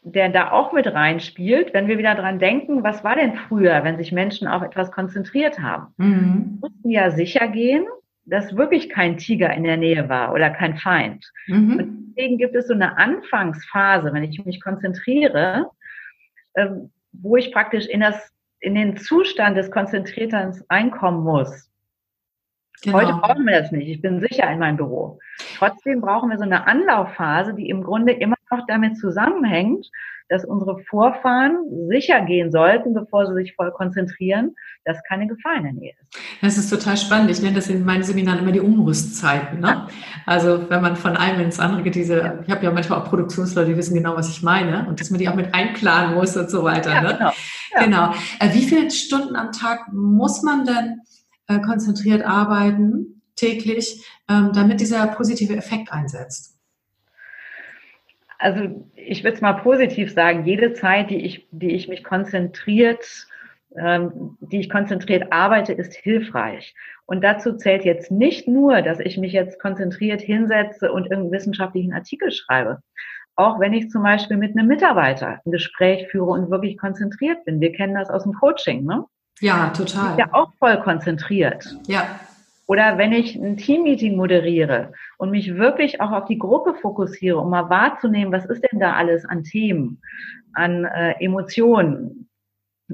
[0.01, 3.97] der da auch mit reinspielt, wenn wir wieder dran denken, was war denn früher, wenn
[3.97, 5.93] sich Menschen auf etwas konzentriert haben?
[5.97, 6.57] Mhm.
[6.59, 7.85] mussten ja sicher gehen,
[8.25, 11.29] dass wirklich kein Tiger in der Nähe war oder kein Feind.
[11.47, 11.77] Mhm.
[11.77, 15.69] Und deswegen gibt es so eine Anfangsphase, wenn ich mich konzentriere,
[16.55, 21.69] ähm, wo ich praktisch in das, in den Zustand des Konzentrierens reinkommen muss.
[22.81, 22.97] Genau.
[22.97, 23.87] Heute brauchen wir das nicht.
[23.87, 25.19] Ich bin sicher in meinem Büro.
[25.57, 29.89] Trotzdem brauchen wir so eine Anlaufphase, die im Grunde immer noch damit zusammenhängt,
[30.33, 31.57] dass unsere Vorfahren
[31.89, 36.17] sicher gehen sollten, bevor sie sich voll konzentrieren, dass keine Gefahr in der Nähe ist.
[36.41, 37.29] Das ist total spannend.
[37.29, 39.59] Ich nenne das in meinen Seminaren immer die Umrüstzeiten.
[39.59, 39.87] Ne?
[40.25, 43.69] Also wenn man von einem ins andere geht, diese, ich habe ja manchmal auch Produktionsleute,
[43.69, 46.49] die wissen genau, was ich meine und dass man die auch mit einplanen muss und
[46.49, 46.91] so weiter.
[46.91, 47.13] Ja, ne?
[47.13, 47.31] genau.
[47.75, 47.83] Ja.
[47.83, 48.13] genau.
[48.39, 51.01] Äh, wie viele Stunden am Tag muss man denn
[51.47, 56.57] äh, konzentriert arbeiten, täglich, ähm, damit dieser positive Effekt einsetzt?
[58.39, 63.27] Also ich würde es mal positiv sagen, jede Zeit, die ich, die ich mich konzentriert,
[63.77, 66.75] ähm, die ich konzentriert arbeite, ist hilfreich.
[67.05, 71.93] Und dazu zählt jetzt nicht nur, dass ich mich jetzt konzentriert hinsetze und irgendeinen wissenschaftlichen
[71.93, 72.79] Artikel schreibe.
[73.35, 77.59] Auch wenn ich zum Beispiel mit einem Mitarbeiter ein Gespräch führe und wirklich konzentriert bin.
[77.61, 79.05] Wir kennen das aus dem Coaching, ne?
[79.39, 80.11] Ja, total.
[80.11, 81.75] Ich bin ja auch voll konzentriert.
[81.87, 82.19] Ja.
[82.67, 87.49] Oder wenn ich ein Teammeeting moderiere und mich wirklich auch auf die Gruppe fokussiere, um
[87.49, 90.01] mal wahrzunehmen, was ist denn da alles an Themen,
[90.53, 92.29] an äh, Emotionen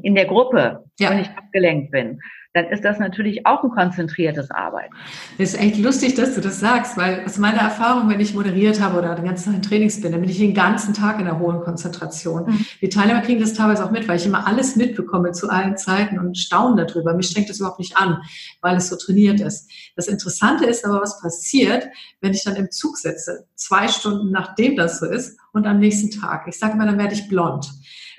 [0.01, 1.11] in der Gruppe, ja.
[1.11, 2.19] wenn ich abgelenkt bin
[2.53, 4.93] dann ist das natürlich auch ein konzentriertes Arbeiten.
[5.37, 8.81] Das ist echt lustig, dass du das sagst, weil aus meiner Erfahrung, wenn ich moderiert
[8.81, 11.25] habe oder den ganzen Tag in Trainings bin, dann bin ich den ganzen Tag in
[11.25, 12.45] der hohen Konzentration.
[12.47, 12.65] Mhm.
[12.81, 16.17] Die Teilnehmer kriegen das teilweise auch mit, weil ich immer alles mitbekomme zu allen Zeiten
[16.17, 17.13] und staune darüber.
[17.13, 18.21] Mich strengt das überhaupt nicht an,
[18.61, 19.69] weil es so trainiert ist.
[19.95, 21.87] Das Interessante ist aber, was passiert,
[22.19, 26.09] wenn ich dann im Zug sitze, zwei Stunden nachdem das so ist und am nächsten
[26.09, 26.47] Tag.
[26.47, 27.69] Ich sage mal, dann werde ich blond.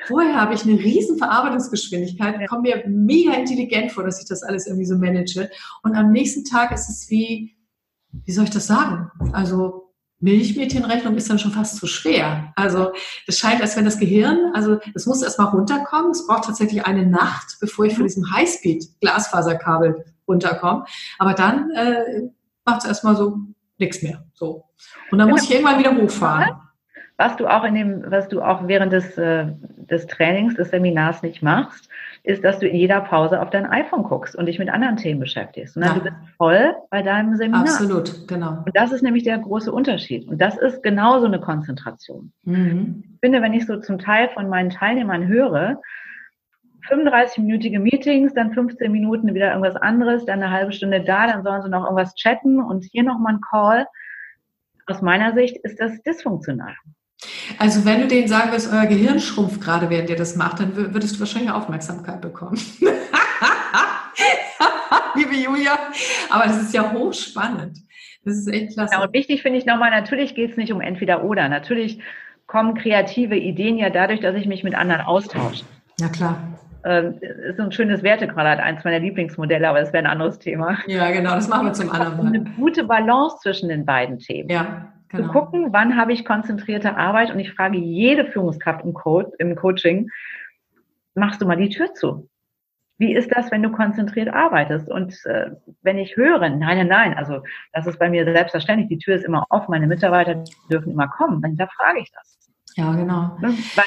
[0.06, 4.66] Vorher habe ich eine riesen Verarbeitungsgeschwindigkeit, komme mir mega intelligent vor, dass ich das alles
[4.66, 5.50] irgendwie so manage.
[5.82, 7.56] Und am nächsten Tag ist es wie,
[8.12, 9.10] wie soll ich das sagen?
[9.32, 12.52] Also Milchmädchenrechnung ist dann schon fast zu schwer.
[12.54, 12.92] Also
[13.26, 16.10] es scheint, als wenn das Gehirn, also es muss erstmal runterkommen.
[16.10, 20.84] Es braucht tatsächlich eine Nacht, bevor ich von diesem Highspeed-Glasfaserkabel runterkomme.
[21.18, 22.28] Aber dann äh,
[22.64, 23.38] macht es erstmal so
[23.78, 24.24] nichts mehr.
[24.34, 24.64] So.
[25.10, 26.50] Und dann muss ich irgendwann wieder hochfahren.
[27.20, 29.44] Was du auch in dem, was du auch während des, äh,
[29.90, 31.90] des Trainings, des Seminars nicht machst,
[32.22, 35.20] ist, dass du in jeder Pause auf dein iPhone guckst und dich mit anderen Themen
[35.20, 35.76] beschäftigst.
[35.76, 35.98] Und dann ja.
[35.98, 37.60] du bist voll bei deinem Seminar.
[37.60, 38.62] Absolut, genau.
[38.64, 40.28] Und das ist nämlich der große Unterschied.
[40.28, 42.32] Und das ist genauso eine Konzentration.
[42.44, 43.04] Mhm.
[43.12, 45.78] Ich finde, wenn ich so zum Teil von meinen Teilnehmern höre,
[46.88, 51.60] 35-minütige Meetings, dann 15 Minuten wieder irgendwas anderes, dann eine halbe Stunde da, dann sollen
[51.60, 53.86] sie noch irgendwas chatten und hier nochmal ein Call.
[54.86, 56.74] Aus meiner Sicht ist das dysfunktional.
[57.58, 60.74] Also wenn du denen sagen wirst, euer Gehirn schrumpft gerade, während ihr das macht, dann
[60.76, 62.58] würdest du wahrscheinlich Aufmerksamkeit bekommen.
[65.14, 65.78] Liebe Julia,
[66.30, 67.78] aber das ist ja hochspannend.
[68.24, 68.94] Das ist echt klasse.
[68.94, 71.48] Ja, und wichtig finde ich nochmal, natürlich geht es nicht um entweder oder.
[71.48, 72.00] Natürlich
[72.46, 75.64] kommen kreative Ideen ja dadurch, dass ich mich mit anderen austausche.
[76.00, 76.38] Ja, klar.
[76.82, 80.78] Ähm, ist so ein schönes Wertequadrat, eins meiner Lieblingsmodelle, aber das wäre ein anderes Thema.
[80.86, 82.26] Ja, genau, das machen wir zum anderen Mal.
[82.26, 84.48] Eine gute Balance zwischen den beiden Themen.
[84.48, 85.26] Ja, Genau.
[85.26, 89.56] Zu gucken, wann habe ich konzentrierte Arbeit und ich frage jede Führungskraft im, Code, im
[89.56, 90.08] Coaching,
[91.14, 92.28] machst du mal die Tür zu?
[92.98, 94.90] Wie ist das, wenn du konzentriert arbeitest?
[94.90, 97.42] Und äh, wenn ich höre, nein, nein, nein, also
[97.72, 101.40] das ist bei mir selbstverständlich, die Tür ist immer offen, meine Mitarbeiter dürfen immer kommen,
[101.40, 102.38] dann frage ich das.
[102.76, 103.36] Ja, genau.
[103.40, 103.56] Ne?
[103.74, 103.84] Weil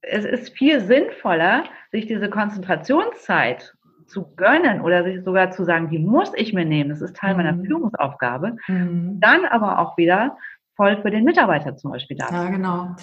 [0.00, 3.75] es ist viel sinnvoller, sich diese Konzentrationszeit
[4.06, 7.34] zu gönnen oder sich sogar zu sagen, die muss ich mir nehmen, das ist Teil
[7.34, 7.42] mhm.
[7.42, 9.18] meiner Führungsaufgabe, mhm.
[9.20, 10.36] dann aber auch wieder
[10.76, 12.28] voll für den Mitarbeiter zum Beispiel da.
[12.30, 12.96] Ja, genau.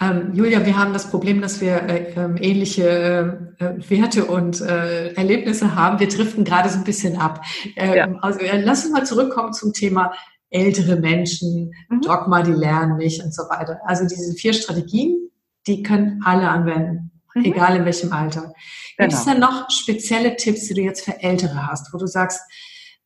[0.00, 5.12] Ähm, Julia, wir haben das Problem, dass wir äh, ähm, ähnliche äh, Werte und äh,
[5.12, 6.00] Erlebnisse haben.
[6.00, 7.44] Wir driften gerade so ein bisschen ab.
[7.76, 8.08] Ähm, ja.
[8.22, 10.12] Also äh, lass uns mal zurückkommen zum Thema
[10.48, 12.00] ältere Menschen, mhm.
[12.00, 13.80] Dogma, die lernen nicht und so weiter.
[13.84, 15.30] Also diese vier Strategien,
[15.66, 17.44] die können alle anwenden, mhm.
[17.44, 18.52] egal in welchem Alter.
[18.98, 19.32] Gibt es genau.
[19.32, 22.40] denn noch spezielle Tipps, die du jetzt für Ältere hast, wo du sagst,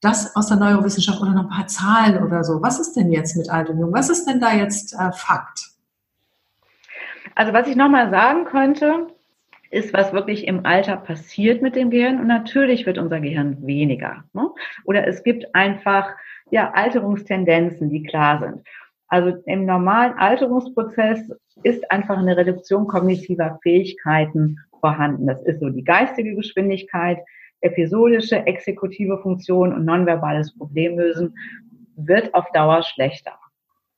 [0.00, 2.60] das aus der Neurowissenschaft oder noch ein paar Zahlen oder so?
[2.62, 3.92] Was ist denn jetzt mit alt und jung?
[3.92, 5.70] Was ist denn da jetzt äh, Fakt?
[7.34, 9.08] Also was ich nochmal sagen könnte,
[9.70, 12.20] ist, was wirklich im Alter passiert mit dem Gehirn.
[12.20, 14.24] Und natürlich wird unser Gehirn weniger.
[14.32, 14.48] Ne?
[14.84, 16.08] Oder es gibt einfach
[16.50, 18.66] ja, Alterungstendenzen, die klar sind.
[19.08, 21.30] Also im normalen Alterungsprozess
[21.62, 25.26] ist einfach eine Reduktion kognitiver Fähigkeiten vorhanden.
[25.26, 27.18] Das ist so die geistige Geschwindigkeit,
[27.60, 31.34] episodische, exekutive Funktion und nonverbales Problemlösen
[31.96, 33.32] wird auf Dauer schlechter.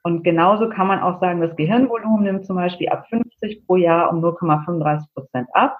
[0.02, 4.12] Und genauso kann man auch sagen, das Gehirnvolumen nimmt zum Beispiel ab 50 pro Jahr
[4.12, 5.76] um 0,35 Prozent ab,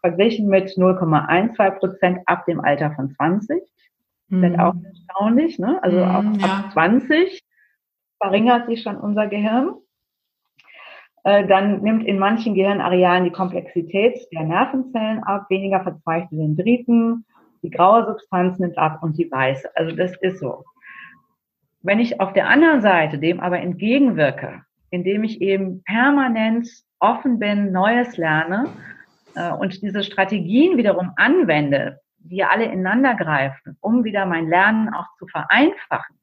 [0.00, 3.60] verglichen mit 0,12 Prozent ab dem Alter von 20.
[4.28, 4.42] Mhm.
[4.42, 5.82] Das ist auch erstaunlich, ne?
[5.82, 6.46] Also mhm, ab, ja.
[6.46, 7.42] ab 20
[8.18, 9.74] verringert sich schon unser Gehirn.
[11.24, 17.24] Äh, dann nimmt in manchen Gehirnarealen die Komplexität der Nervenzellen ab, weniger verzweigte Dendriten,
[17.62, 19.68] die graue Substanz nimmt ab und die weiße.
[19.74, 20.64] Also das ist so.
[21.82, 26.68] Wenn ich auf der anderen Seite dem aber entgegenwirke, indem ich eben permanent
[27.00, 28.68] offen bin, Neues lerne
[29.34, 35.06] äh, und diese Strategien wiederum anwende, die alle ineinander greifen, um wieder mein Lernen auch
[35.18, 36.16] zu vereinfachen,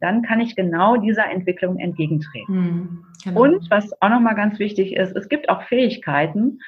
[0.00, 2.54] dann kann ich genau dieser Entwicklung entgegentreten.
[2.54, 3.40] Mhm, genau.
[3.40, 6.58] Und was auch nochmal ganz wichtig ist, es gibt auch Fähigkeiten,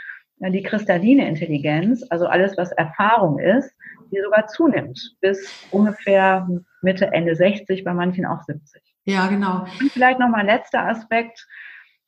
[0.41, 3.75] äh, die kristalline Intelligenz, also alles, was Erfahrung ist,
[4.11, 6.49] die sogar zunimmt bis ungefähr
[6.81, 8.83] Mitte, Ende 60, bei manchen auch 70.
[9.05, 9.67] Ja, genau.
[9.81, 11.47] Und vielleicht nochmal ein letzter Aspekt.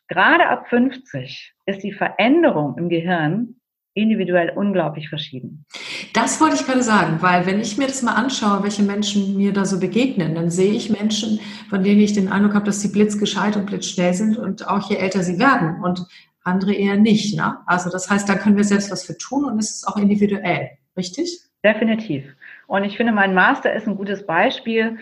[0.09, 3.60] Gerade ab 50 ist die Veränderung im Gehirn
[3.95, 5.65] individuell unglaublich verschieden.
[6.13, 9.53] Das wollte ich gerade sagen, weil wenn ich mir das mal anschaue, welche Menschen mir
[9.53, 12.93] da so begegnen, dann sehe ich Menschen, von denen ich den Eindruck habe, dass sie
[12.93, 16.07] blitzgescheit und blitzschnell sind und auch je älter sie werden und
[16.43, 17.37] andere eher nicht.
[17.37, 17.59] Ne?
[17.67, 20.71] Also das heißt, da können wir selbst was für tun und es ist auch individuell,
[20.97, 21.41] richtig?
[21.65, 22.25] Definitiv.
[22.67, 24.99] Und ich finde, mein Master ist ein gutes Beispiel.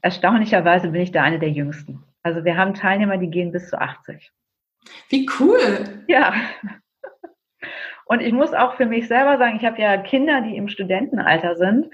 [0.00, 2.02] Erstaunlicherweise bin ich da eine der Jüngsten.
[2.22, 4.30] Also wir haben Teilnehmer, die gehen bis zu 80.
[5.08, 6.04] Wie cool.
[6.06, 6.32] Ja.
[8.10, 11.54] Und ich muss auch für mich selber sagen, ich habe ja Kinder, die im Studentenalter
[11.54, 11.86] sind.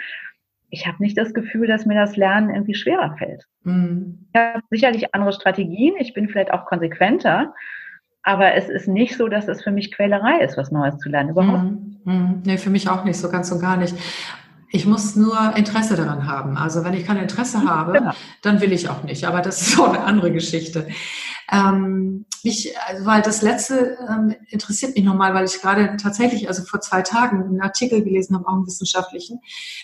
[0.71, 3.45] Ich habe nicht das Gefühl, dass mir das Lernen irgendwie schwerer fällt.
[3.65, 4.27] Mhm.
[4.33, 5.93] Ich habe sicherlich andere Strategien.
[5.99, 7.53] Ich bin vielleicht auch konsequenter.
[8.23, 11.29] Aber es ist nicht so, dass es für mich Quälerei ist, was Neues zu lernen.
[11.29, 11.65] Überhaupt.
[11.65, 12.01] Mhm.
[12.05, 12.43] Mhm.
[12.47, 13.95] Nee, für mich auch nicht, so ganz und gar nicht.
[14.71, 16.57] Ich muss nur Interesse daran haben.
[16.57, 18.13] Also wenn ich kein Interesse habe, genau.
[18.41, 19.27] dann will ich auch nicht.
[19.27, 20.87] Aber das ist auch eine andere Geschichte.
[21.53, 26.65] Ähm, mich, also, weil das letzte ähm, interessiert mich nochmal, weil ich gerade tatsächlich, also
[26.65, 29.41] vor zwei Tagen einen Artikel gelesen habe, auch einen wissenschaftlichen,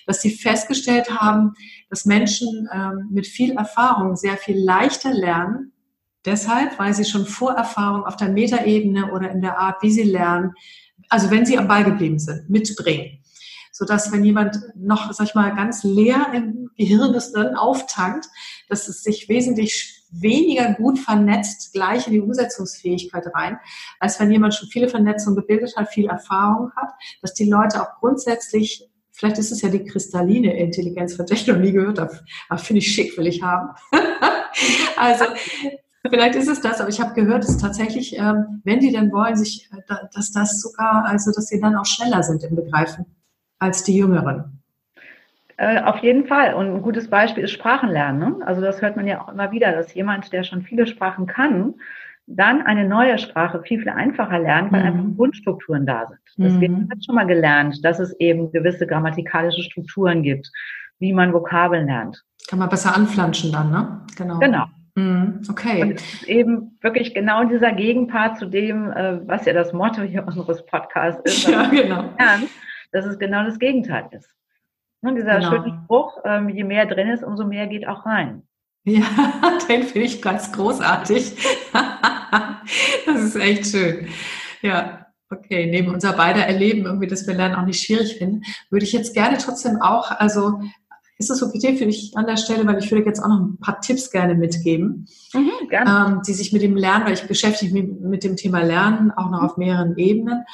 [0.06, 1.54] dass sie festgestellt haben,
[1.88, 5.72] dass Menschen ähm, mit viel Erfahrung sehr viel leichter lernen.
[6.24, 10.52] Deshalb, weil sie schon Vorerfahrung auf der Metaebene oder in der Art, wie sie lernen,
[11.08, 13.18] also wenn sie am Ball geblieben sind, mitbringen
[13.74, 18.26] sodass wenn jemand noch, sag ich mal, ganz leer im Gehirn ist, dann auftankt,
[18.68, 23.58] dass es sich wesentlich weniger gut vernetzt gleich in die Umsetzungsfähigkeit rein,
[23.98, 26.90] als wenn jemand schon viele Vernetzungen gebildet hat, viel Erfahrung hat,
[27.20, 31.46] dass die Leute auch grundsätzlich Vielleicht ist es ja die kristalline Intelligenz, von der ich
[31.46, 32.18] noch nie gehört habe.
[32.48, 33.68] Aber finde ich schick, will ich haben.
[34.96, 35.26] also,
[36.08, 39.36] vielleicht ist es das, aber ich habe gehört, dass tatsächlich, ähm, wenn die dann wollen,
[39.36, 43.04] sich, äh, dass das sogar, also dass sie dann auch schneller sind im Begreifen
[43.58, 44.61] als die Jüngeren.
[45.62, 46.54] Äh, auf jeden Fall.
[46.54, 48.18] Und ein gutes Beispiel ist Sprachenlernen.
[48.18, 48.46] Ne?
[48.46, 51.74] Also das hört man ja auch immer wieder, dass jemand, der schon viele Sprachen kann,
[52.26, 54.86] dann eine neue Sprache viel, viel einfacher lernt, weil mhm.
[54.86, 56.18] einfach Grundstrukturen da sind.
[56.36, 56.88] Deswegen mhm.
[56.90, 60.50] hat schon mal gelernt, dass es eben gewisse grammatikalische Strukturen gibt,
[60.98, 62.20] wie man Vokabeln lernt.
[62.48, 64.00] Kann man besser anflanschen dann, ne?
[64.16, 64.40] Genau.
[64.40, 64.64] Genau.
[64.96, 65.42] Mhm.
[65.48, 65.82] Okay.
[65.82, 70.02] Und es ist eben wirklich genau dieser Gegenpart zu dem, äh, was ja das Motto
[70.02, 71.48] hier unseres Podcasts ist.
[71.48, 72.02] Ja, genau.
[72.18, 72.48] Lernen
[72.92, 74.28] dass es genau das Gegenteil ist.
[75.03, 75.50] Und dieser genau.
[75.50, 78.42] schöne Spruch, ähm, je mehr drin ist, umso mehr geht auch rein.
[78.84, 79.03] Ja,
[79.68, 81.34] den finde ich ganz großartig.
[83.07, 84.09] das ist echt schön.
[84.62, 85.66] Ja, okay.
[85.66, 89.14] Neben unser beider Erleben, irgendwie, dass wir Lernen auch nicht schwierig finden, würde ich jetzt
[89.14, 90.61] gerne trotzdem auch, also
[91.18, 93.59] ist es okay für dich an der Stelle, weil ich würde jetzt auch noch ein
[93.59, 96.14] paar Tipps gerne mitgeben, mhm, gerne.
[96.14, 99.30] Ähm, die sich mit dem Lernen, weil ich beschäftige mich mit dem Thema Lernen auch
[99.30, 100.44] noch auf mehreren Ebenen.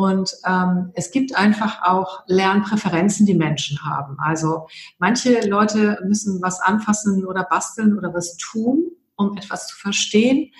[0.00, 4.16] Und ähm, es gibt einfach auch Lernpräferenzen, die Menschen haben.
[4.18, 4.66] Also
[4.98, 10.52] manche Leute müssen was anfassen oder basteln oder was tun, um etwas zu verstehen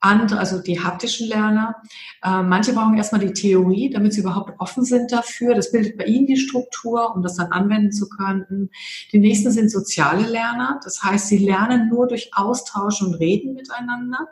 [0.00, 1.76] andere, also die haptischen Lerner.
[2.22, 5.54] Äh, manche brauchen erstmal die Theorie, damit sie überhaupt offen sind dafür.
[5.54, 8.70] Das bildet bei ihnen die Struktur, um das dann anwenden zu können.
[9.12, 10.80] Die nächsten sind soziale Lerner.
[10.84, 14.28] Das heißt, sie lernen nur durch Austausch und Reden miteinander.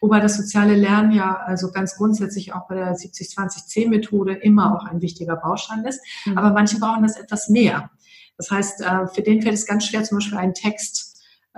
[0.00, 5.02] Wobei das soziale Lernen ja also ganz grundsätzlich auch bei der 70-20-10-Methode immer auch ein
[5.02, 6.00] wichtiger Baustein ist.
[6.26, 6.38] Mhm.
[6.38, 7.90] Aber manche brauchen das etwas mehr.
[8.36, 11.07] Das heißt, äh, für den fällt es ganz schwer, zum Beispiel einen Text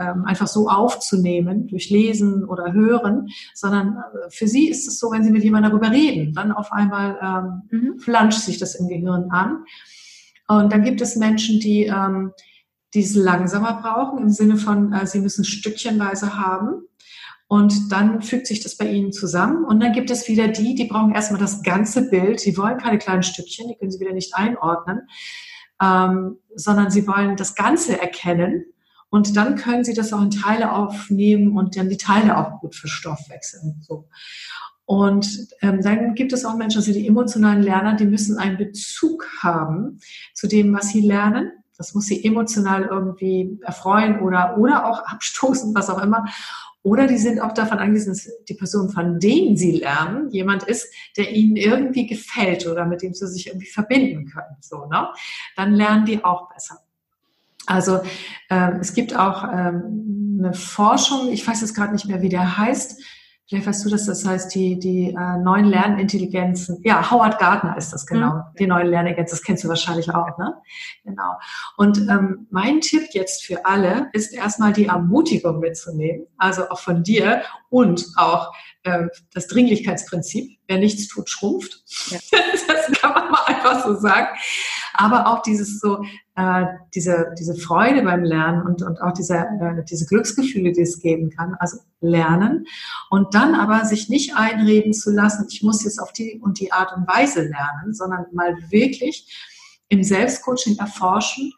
[0.01, 5.11] ähm, einfach so aufzunehmen durch Lesen oder Hören, sondern äh, für sie ist es so,
[5.11, 7.98] wenn sie mit jemandem darüber reden, dann auf einmal ähm, mhm.
[7.98, 9.64] flanscht sich das im Gehirn an.
[10.48, 12.32] Und dann gibt es Menschen, die ähm,
[12.94, 16.82] die es langsamer brauchen, im Sinne von, äh, sie müssen stückchenweise haben.
[17.46, 19.64] Und dann fügt sich das bei ihnen zusammen.
[19.64, 22.38] Und dann gibt es wieder die, die brauchen erstmal das ganze Bild.
[22.38, 25.09] Sie wollen keine kleinen Stückchen, die können sie wieder nicht einordnen,
[25.82, 28.66] ähm, sondern sie wollen das Ganze erkennen.
[29.11, 32.76] Und dann können Sie das auch in Teile aufnehmen und dann die Teile auch gut
[32.76, 33.82] verstoffwechseln.
[33.86, 34.08] So.
[34.86, 39.24] Und ähm, dann gibt es auch Menschen, also die emotionalen Lerner, die müssen einen Bezug
[39.40, 40.00] haben
[40.34, 41.52] zu dem, was sie lernen.
[41.76, 46.24] Das muss sie emotional irgendwie erfreuen oder, oder auch abstoßen, was auch immer.
[46.82, 50.92] Oder die sind auch davon angewiesen, dass die Person, von denen sie lernen, jemand ist,
[51.16, 54.56] der ihnen irgendwie gefällt oder mit dem sie sich irgendwie verbinden können.
[54.61, 55.08] So, ne?
[55.56, 56.78] Dann lernen die auch besser.
[57.66, 58.00] Also
[58.48, 62.58] äh, es gibt auch ähm, eine Forschung, ich weiß jetzt gerade nicht mehr, wie der
[62.58, 63.00] heißt,
[63.50, 66.80] Vielleicht weißt du das, das heißt die, die äh, neuen Lernintelligenzen.
[66.84, 68.34] Ja, Howard Gardner ist das genau.
[68.34, 68.42] Mhm.
[68.61, 70.54] Die neuen Lernintelligenzen, das kennst du wahrscheinlich auch, ne?
[71.02, 71.32] Genau.
[71.76, 77.02] Und ähm, mein Tipp jetzt für alle ist erstmal die Ermutigung mitzunehmen, also auch von
[77.02, 78.52] dir und auch
[78.84, 80.59] äh, das Dringlichkeitsprinzip.
[80.71, 81.83] Wer nichts tut, schrumpft.
[82.11, 82.18] Ja.
[82.68, 84.29] das kann man mal einfach so sagen.
[84.95, 86.05] Aber auch dieses so,
[86.37, 86.64] äh,
[86.95, 91.31] diese, diese Freude beim Lernen und, und auch diese, äh, diese Glücksgefühle, die es geben
[91.31, 91.57] kann.
[91.59, 92.68] Also lernen
[93.11, 96.71] und dann aber sich nicht einreden zu lassen, ich muss jetzt auf die und die
[96.71, 99.27] Art und Weise lernen, sondern mal wirklich
[99.89, 101.53] im Selbstcoaching erforschen,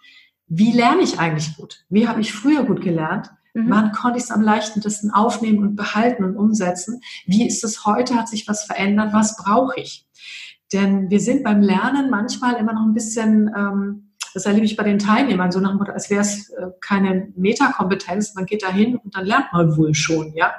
[0.47, 1.85] wie lerne ich eigentlich gut?
[1.91, 3.31] Wie habe ich früher gut gelernt?
[3.55, 3.71] Mhm.
[3.71, 7.01] Wann konnte ich es am leichtesten aufnehmen und behalten und umsetzen?
[7.27, 8.15] Wie ist es heute?
[8.15, 9.13] Hat sich was verändert?
[9.13, 10.07] Was brauche ich?
[10.73, 14.85] Denn wir sind beim Lernen manchmal immer noch ein bisschen, ähm, das erlebe ich bei
[14.85, 18.71] den Teilnehmern, so nach dem Motto, als wäre es äh, keine Metakompetenz, man geht da
[18.71, 20.55] hin und dann lernt man wohl schon, ja.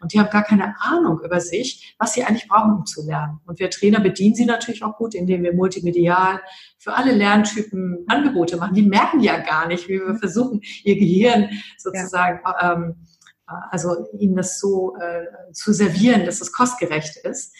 [0.00, 3.40] Und die haben gar keine Ahnung über sich, was sie eigentlich brauchen, um zu lernen.
[3.46, 6.40] Und wir Trainer bedienen sie natürlich auch gut, indem wir multimedial
[6.78, 8.74] für alle Lerntypen Angebote machen.
[8.74, 12.74] Die merken ja gar nicht, wie wir versuchen, ihr Gehirn sozusagen, ja.
[12.74, 13.06] ähm,
[13.46, 17.54] also ihnen das so äh, zu servieren, dass es kostgerecht ist.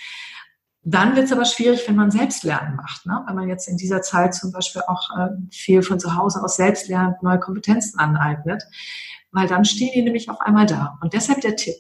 [0.82, 3.04] Dann wird es aber schwierig, wenn man Selbstlernen macht.
[3.04, 3.22] Ne?
[3.26, 6.56] Wenn man jetzt in dieser Zeit zum Beispiel auch äh, viel von zu Hause aus
[6.56, 8.62] selbst lernt, neue Kompetenzen aneignet,
[9.30, 10.98] weil dann stehen die nämlich auf einmal da.
[11.02, 11.76] Und deshalb der Tipp.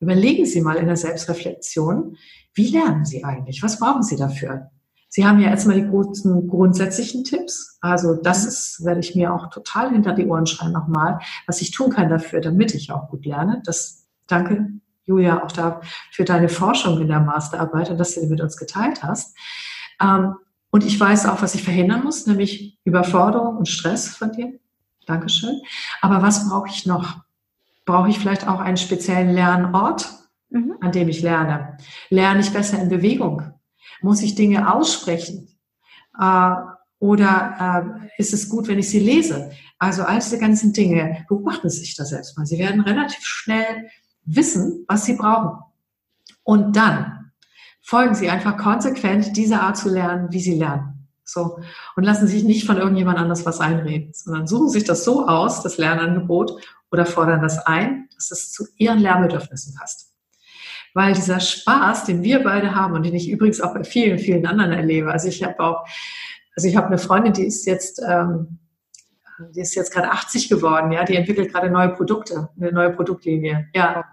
[0.00, 2.16] Überlegen Sie mal in der Selbstreflexion,
[2.54, 3.62] wie lernen Sie eigentlich?
[3.62, 4.70] Was brauchen Sie dafür?
[5.08, 7.78] Sie haben ja erstmal die großen grundsätzlichen Tipps.
[7.80, 8.48] Also das mhm.
[8.48, 12.08] ist, werde ich mir auch total hinter die Ohren schreiben nochmal, was ich tun kann
[12.08, 13.62] dafür, damit ich auch gut lerne.
[13.64, 14.70] Das danke
[15.06, 15.80] Julia, auch da
[16.10, 19.36] für deine Forschung in der Masterarbeit und dass du die mit uns geteilt hast.
[20.00, 20.34] Ähm,
[20.70, 24.58] und ich weiß auch, was ich verhindern muss, nämlich Überforderung und Stress von dir.
[25.06, 25.60] Dankeschön.
[26.02, 27.20] Aber was brauche ich noch?
[27.84, 30.10] Brauche ich vielleicht auch einen speziellen Lernort,
[30.50, 30.74] mhm.
[30.80, 31.78] an dem ich lerne?
[32.10, 33.54] Lerne ich besser in Bewegung?
[34.02, 35.48] Muss ich Dinge aussprechen?
[36.20, 36.50] Äh,
[36.98, 39.52] oder äh, ist es gut, wenn ich sie lese?
[39.78, 42.46] Also all diese ganzen Dinge, beobachten sich da selbst mal.
[42.46, 43.88] Sie werden relativ schnell
[44.26, 45.62] wissen, was sie brauchen.
[46.42, 47.32] Und dann
[47.82, 51.08] folgen sie einfach konsequent dieser Art zu lernen, wie sie lernen.
[51.24, 51.58] So.
[51.96, 55.62] Und lassen sich nicht von irgendjemand anders was einreden, sondern suchen sich das so aus,
[55.62, 56.60] das Lernangebot,
[56.90, 60.12] oder fordern das ein, dass es zu ihren Lernbedürfnissen passt.
[60.94, 64.46] Weil dieser Spaß, den wir beide haben und den ich übrigens auch bei vielen, vielen
[64.46, 65.86] anderen erlebe, also ich habe auch,
[66.54, 68.58] also ich habe eine Freundin, die ist jetzt, ähm,
[69.54, 73.68] die ist jetzt gerade 80 geworden, ja, die entwickelt gerade neue Produkte, eine neue Produktlinie,
[73.74, 74.04] ja.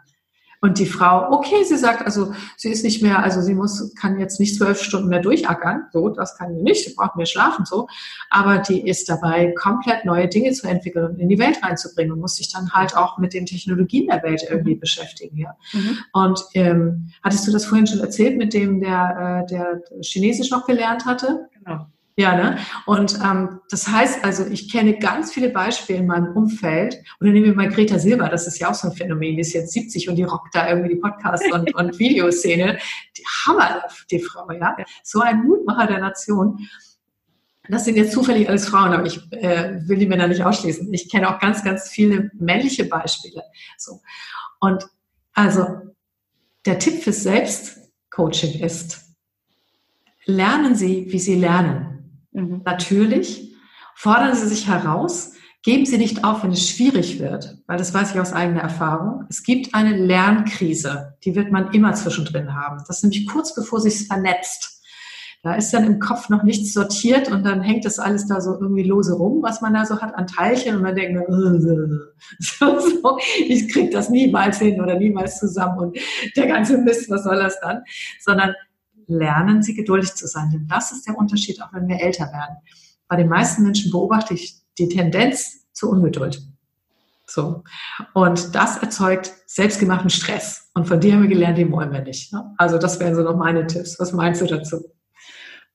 [0.63, 4.17] Und die Frau, okay, sie sagt, also sie ist nicht mehr, also sie muss, kann
[4.17, 7.65] jetzt nicht zwölf Stunden mehr durchackern, so, das kann sie nicht, sie braucht mehr schlafen,
[7.65, 7.87] so.
[8.29, 12.21] Aber die ist dabei, komplett neue Dinge zu entwickeln und in die Welt reinzubringen und
[12.21, 14.79] muss sich dann halt auch mit den Technologien der Welt irgendwie mhm.
[14.79, 15.53] beschäftigen, ja.
[15.73, 15.97] Mhm.
[16.13, 20.65] Und ähm, hattest du das vorhin schon erzählt mit dem, der, äh, der Chinesisch noch
[20.65, 21.49] gelernt hatte?
[21.61, 21.87] Genau.
[22.15, 22.59] Ja, ne?
[22.85, 26.97] Und ähm, das heißt also, ich kenne ganz viele Beispiele in meinem Umfeld.
[27.19, 29.53] Oder nehmen wir mal Greta Silber, das ist ja auch so ein Phänomen, die ist
[29.53, 32.77] jetzt 70 und die rockt da irgendwie die Podcast- und, und Videoszene.
[33.17, 34.75] Die Hammer, die Frau, ja.
[35.03, 36.59] So ein Mutmacher der Nation.
[37.69, 40.93] Das sind jetzt zufällig alles Frauen, aber ich äh, will die Männer nicht ausschließen.
[40.93, 43.41] Ich kenne auch ganz, ganz viele männliche Beispiele.
[43.77, 44.01] So.
[44.59, 44.85] Und
[45.33, 45.65] also
[46.65, 49.01] der Tipp fürs Selbstcoaching ist,
[50.25, 51.92] lernen Sie, wie Sie lernen.
[52.33, 52.61] Mhm.
[52.65, 53.53] Natürlich.
[53.95, 55.33] Fordern Sie sich heraus.
[55.63, 59.23] Geben Sie nicht auf, wenn es schwierig wird, weil das weiß ich aus eigener Erfahrung.
[59.29, 62.83] Es gibt eine Lernkrise, die wird man immer zwischendrin haben.
[62.85, 64.73] Das ist nämlich kurz bevor sich vernetzt.
[65.41, 68.53] Da ist dann im Kopf noch nichts sortiert und dann hängt das alles da so
[68.59, 71.19] irgendwie lose rum, was man da so hat an Teilchen und man denkt,
[72.39, 75.97] so, so, ich krieg das niemals hin oder niemals zusammen und
[76.37, 77.83] der ganze Mist, was soll das dann?
[78.21, 78.53] Sondern
[79.07, 80.49] lernen sie geduldig zu sein.
[80.51, 82.57] Denn das ist der Unterschied, auch wenn wir älter werden.
[83.07, 86.41] Bei den meisten Menschen beobachte ich die Tendenz zur Ungeduld.
[87.25, 87.63] So.
[88.13, 90.69] Und das erzeugt selbstgemachten Stress.
[90.73, 92.33] Und von dir haben wir gelernt, den wollen wir nicht.
[92.33, 92.53] Ne?
[92.57, 93.99] Also das wären so noch meine Tipps.
[93.99, 94.83] Was meinst du dazu?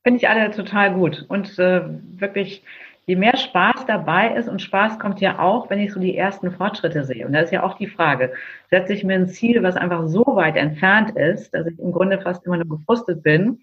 [0.02, 1.24] Finde ich alle total gut.
[1.28, 1.82] Und äh,
[2.16, 2.62] wirklich
[3.08, 6.52] je mehr Spaß dabei ist, und Spaß kommt ja auch, wenn ich so die ersten
[6.52, 7.26] Fortschritte sehe.
[7.26, 8.34] Und da ist ja auch die Frage,
[8.70, 12.20] setze ich mir ein Ziel, was einfach so weit entfernt ist, dass ich im Grunde
[12.20, 13.60] fast immer nur gefrustet bin,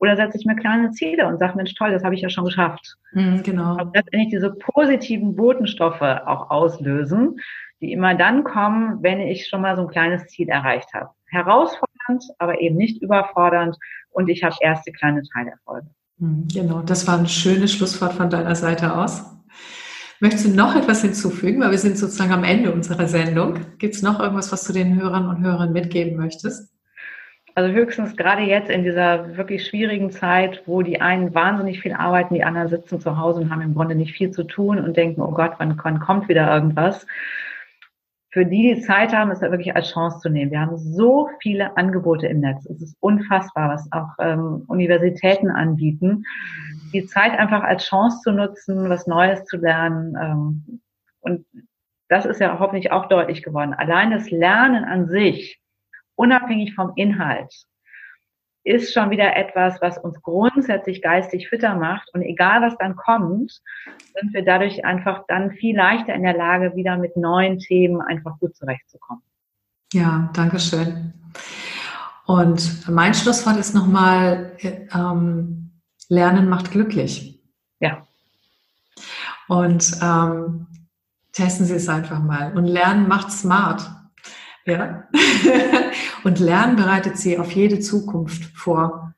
[0.00, 2.44] oder setze ich mir kleine Ziele und sage, Mensch, toll, das habe ich ja schon
[2.44, 2.96] geschafft.
[3.12, 3.76] Mhm, genau.
[3.80, 7.36] Und letztendlich diese positiven Botenstoffe auch auslösen,
[7.80, 11.10] die immer dann kommen, wenn ich schon mal so ein kleines Ziel erreicht habe.
[11.26, 13.78] Herausfordernd, aber eben nicht überfordernd
[14.10, 15.86] und ich habe erste kleine Teilerfolge.
[16.22, 19.24] Hm, genau, das war ein schönes Schlusswort von deiner Seite aus.
[20.20, 21.60] Möchtest du noch etwas hinzufügen?
[21.60, 23.58] Weil wir sind sozusagen am Ende unserer Sendung.
[23.78, 26.72] Gibt es noch irgendwas, was du den Hörern und Hörern mitgeben möchtest?
[27.56, 32.34] Also höchstens gerade jetzt in dieser wirklich schwierigen Zeit, wo die einen wahnsinnig viel arbeiten,
[32.34, 35.20] die anderen sitzen zu Hause und haben im Grunde nicht viel zu tun und denken,
[35.20, 37.04] oh Gott, wann, wann kommt wieder irgendwas?
[38.32, 40.50] Für die, die Zeit haben, ist das wirklich als Chance zu nehmen.
[40.50, 42.64] Wir haben so viele Angebote im Netz.
[42.64, 46.24] Es ist unfassbar, was auch ähm, Universitäten anbieten.
[46.94, 50.16] Die Zeit einfach als Chance zu nutzen, was Neues zu lernen.
[50.18, 50.80] Ähm,
[51.20, 51.44] und
[52.08, 53.74] das ist ja hoffentlich auch deutlich geworden.
[53.74, 55.60] Allein das Lernen an sich
[56.14, 57.52] unabhängig vom Inhalt,
[58.64, 62.08] ist schon wieder etwas, was uns grundsätzlich geistig fitter macht.
[62.14, 63.60] Und egal, was dann kommt,
[64.14, 68.38] sind wir dadurch einfach dann viel leichter in der Lage, wieder mit neuen Themen einfach
[68.38, 69.22] gut zurechtzukommen.
[69.92, 71.12] Ja, danke schön.
[72.24, 74.56] Und mein Schlusswort ist nochmal,
[74.94, 75.72] ähm,
[76.08, 77.42] Lernen macht glücklich.
[77.80, 78.06] Ja.
[79.48, 80.66] Und ähm,
[81.32, 82.56] testen Sie es einfach mal.
[82.56, 83.82] Und Lernen macht smart.
[84.64, 85.08] Ja.
[86.24, 89.14] Und Lernen bereitet sie auf jede Zukunft vor,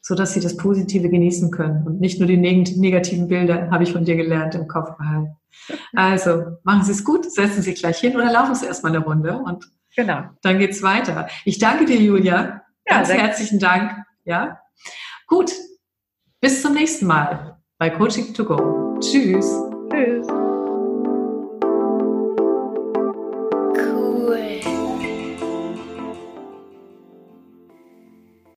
[0.00, 3.92] so dass sie das Positive genießen können und nicht nur die negativen Bilder, habe ich
[3.92, 5.36] von dir gelernt, im Kopf behalten.
[5.94, 9.36] Also machen Sie es gut, setzen Sie gleich hin oder laufen Sie erstmal eine Runde
[9.36, 10.22] und genau.
[10.42, 11.28] dann geht's weiter.
[11.44, 12.62] Ich danke dir, Julia.
[12.88, 13.96] Ja, Ganz herzlichen Dank.
[14.24, 14.60] Ja.
[15.26, 15.52] Gut.
[16.40, 18.98] Bis zum nächsten Mal bei Coaching to Go.
[19.00, 19.50] Tschüss.
[19.90, 20.45] Tschüss.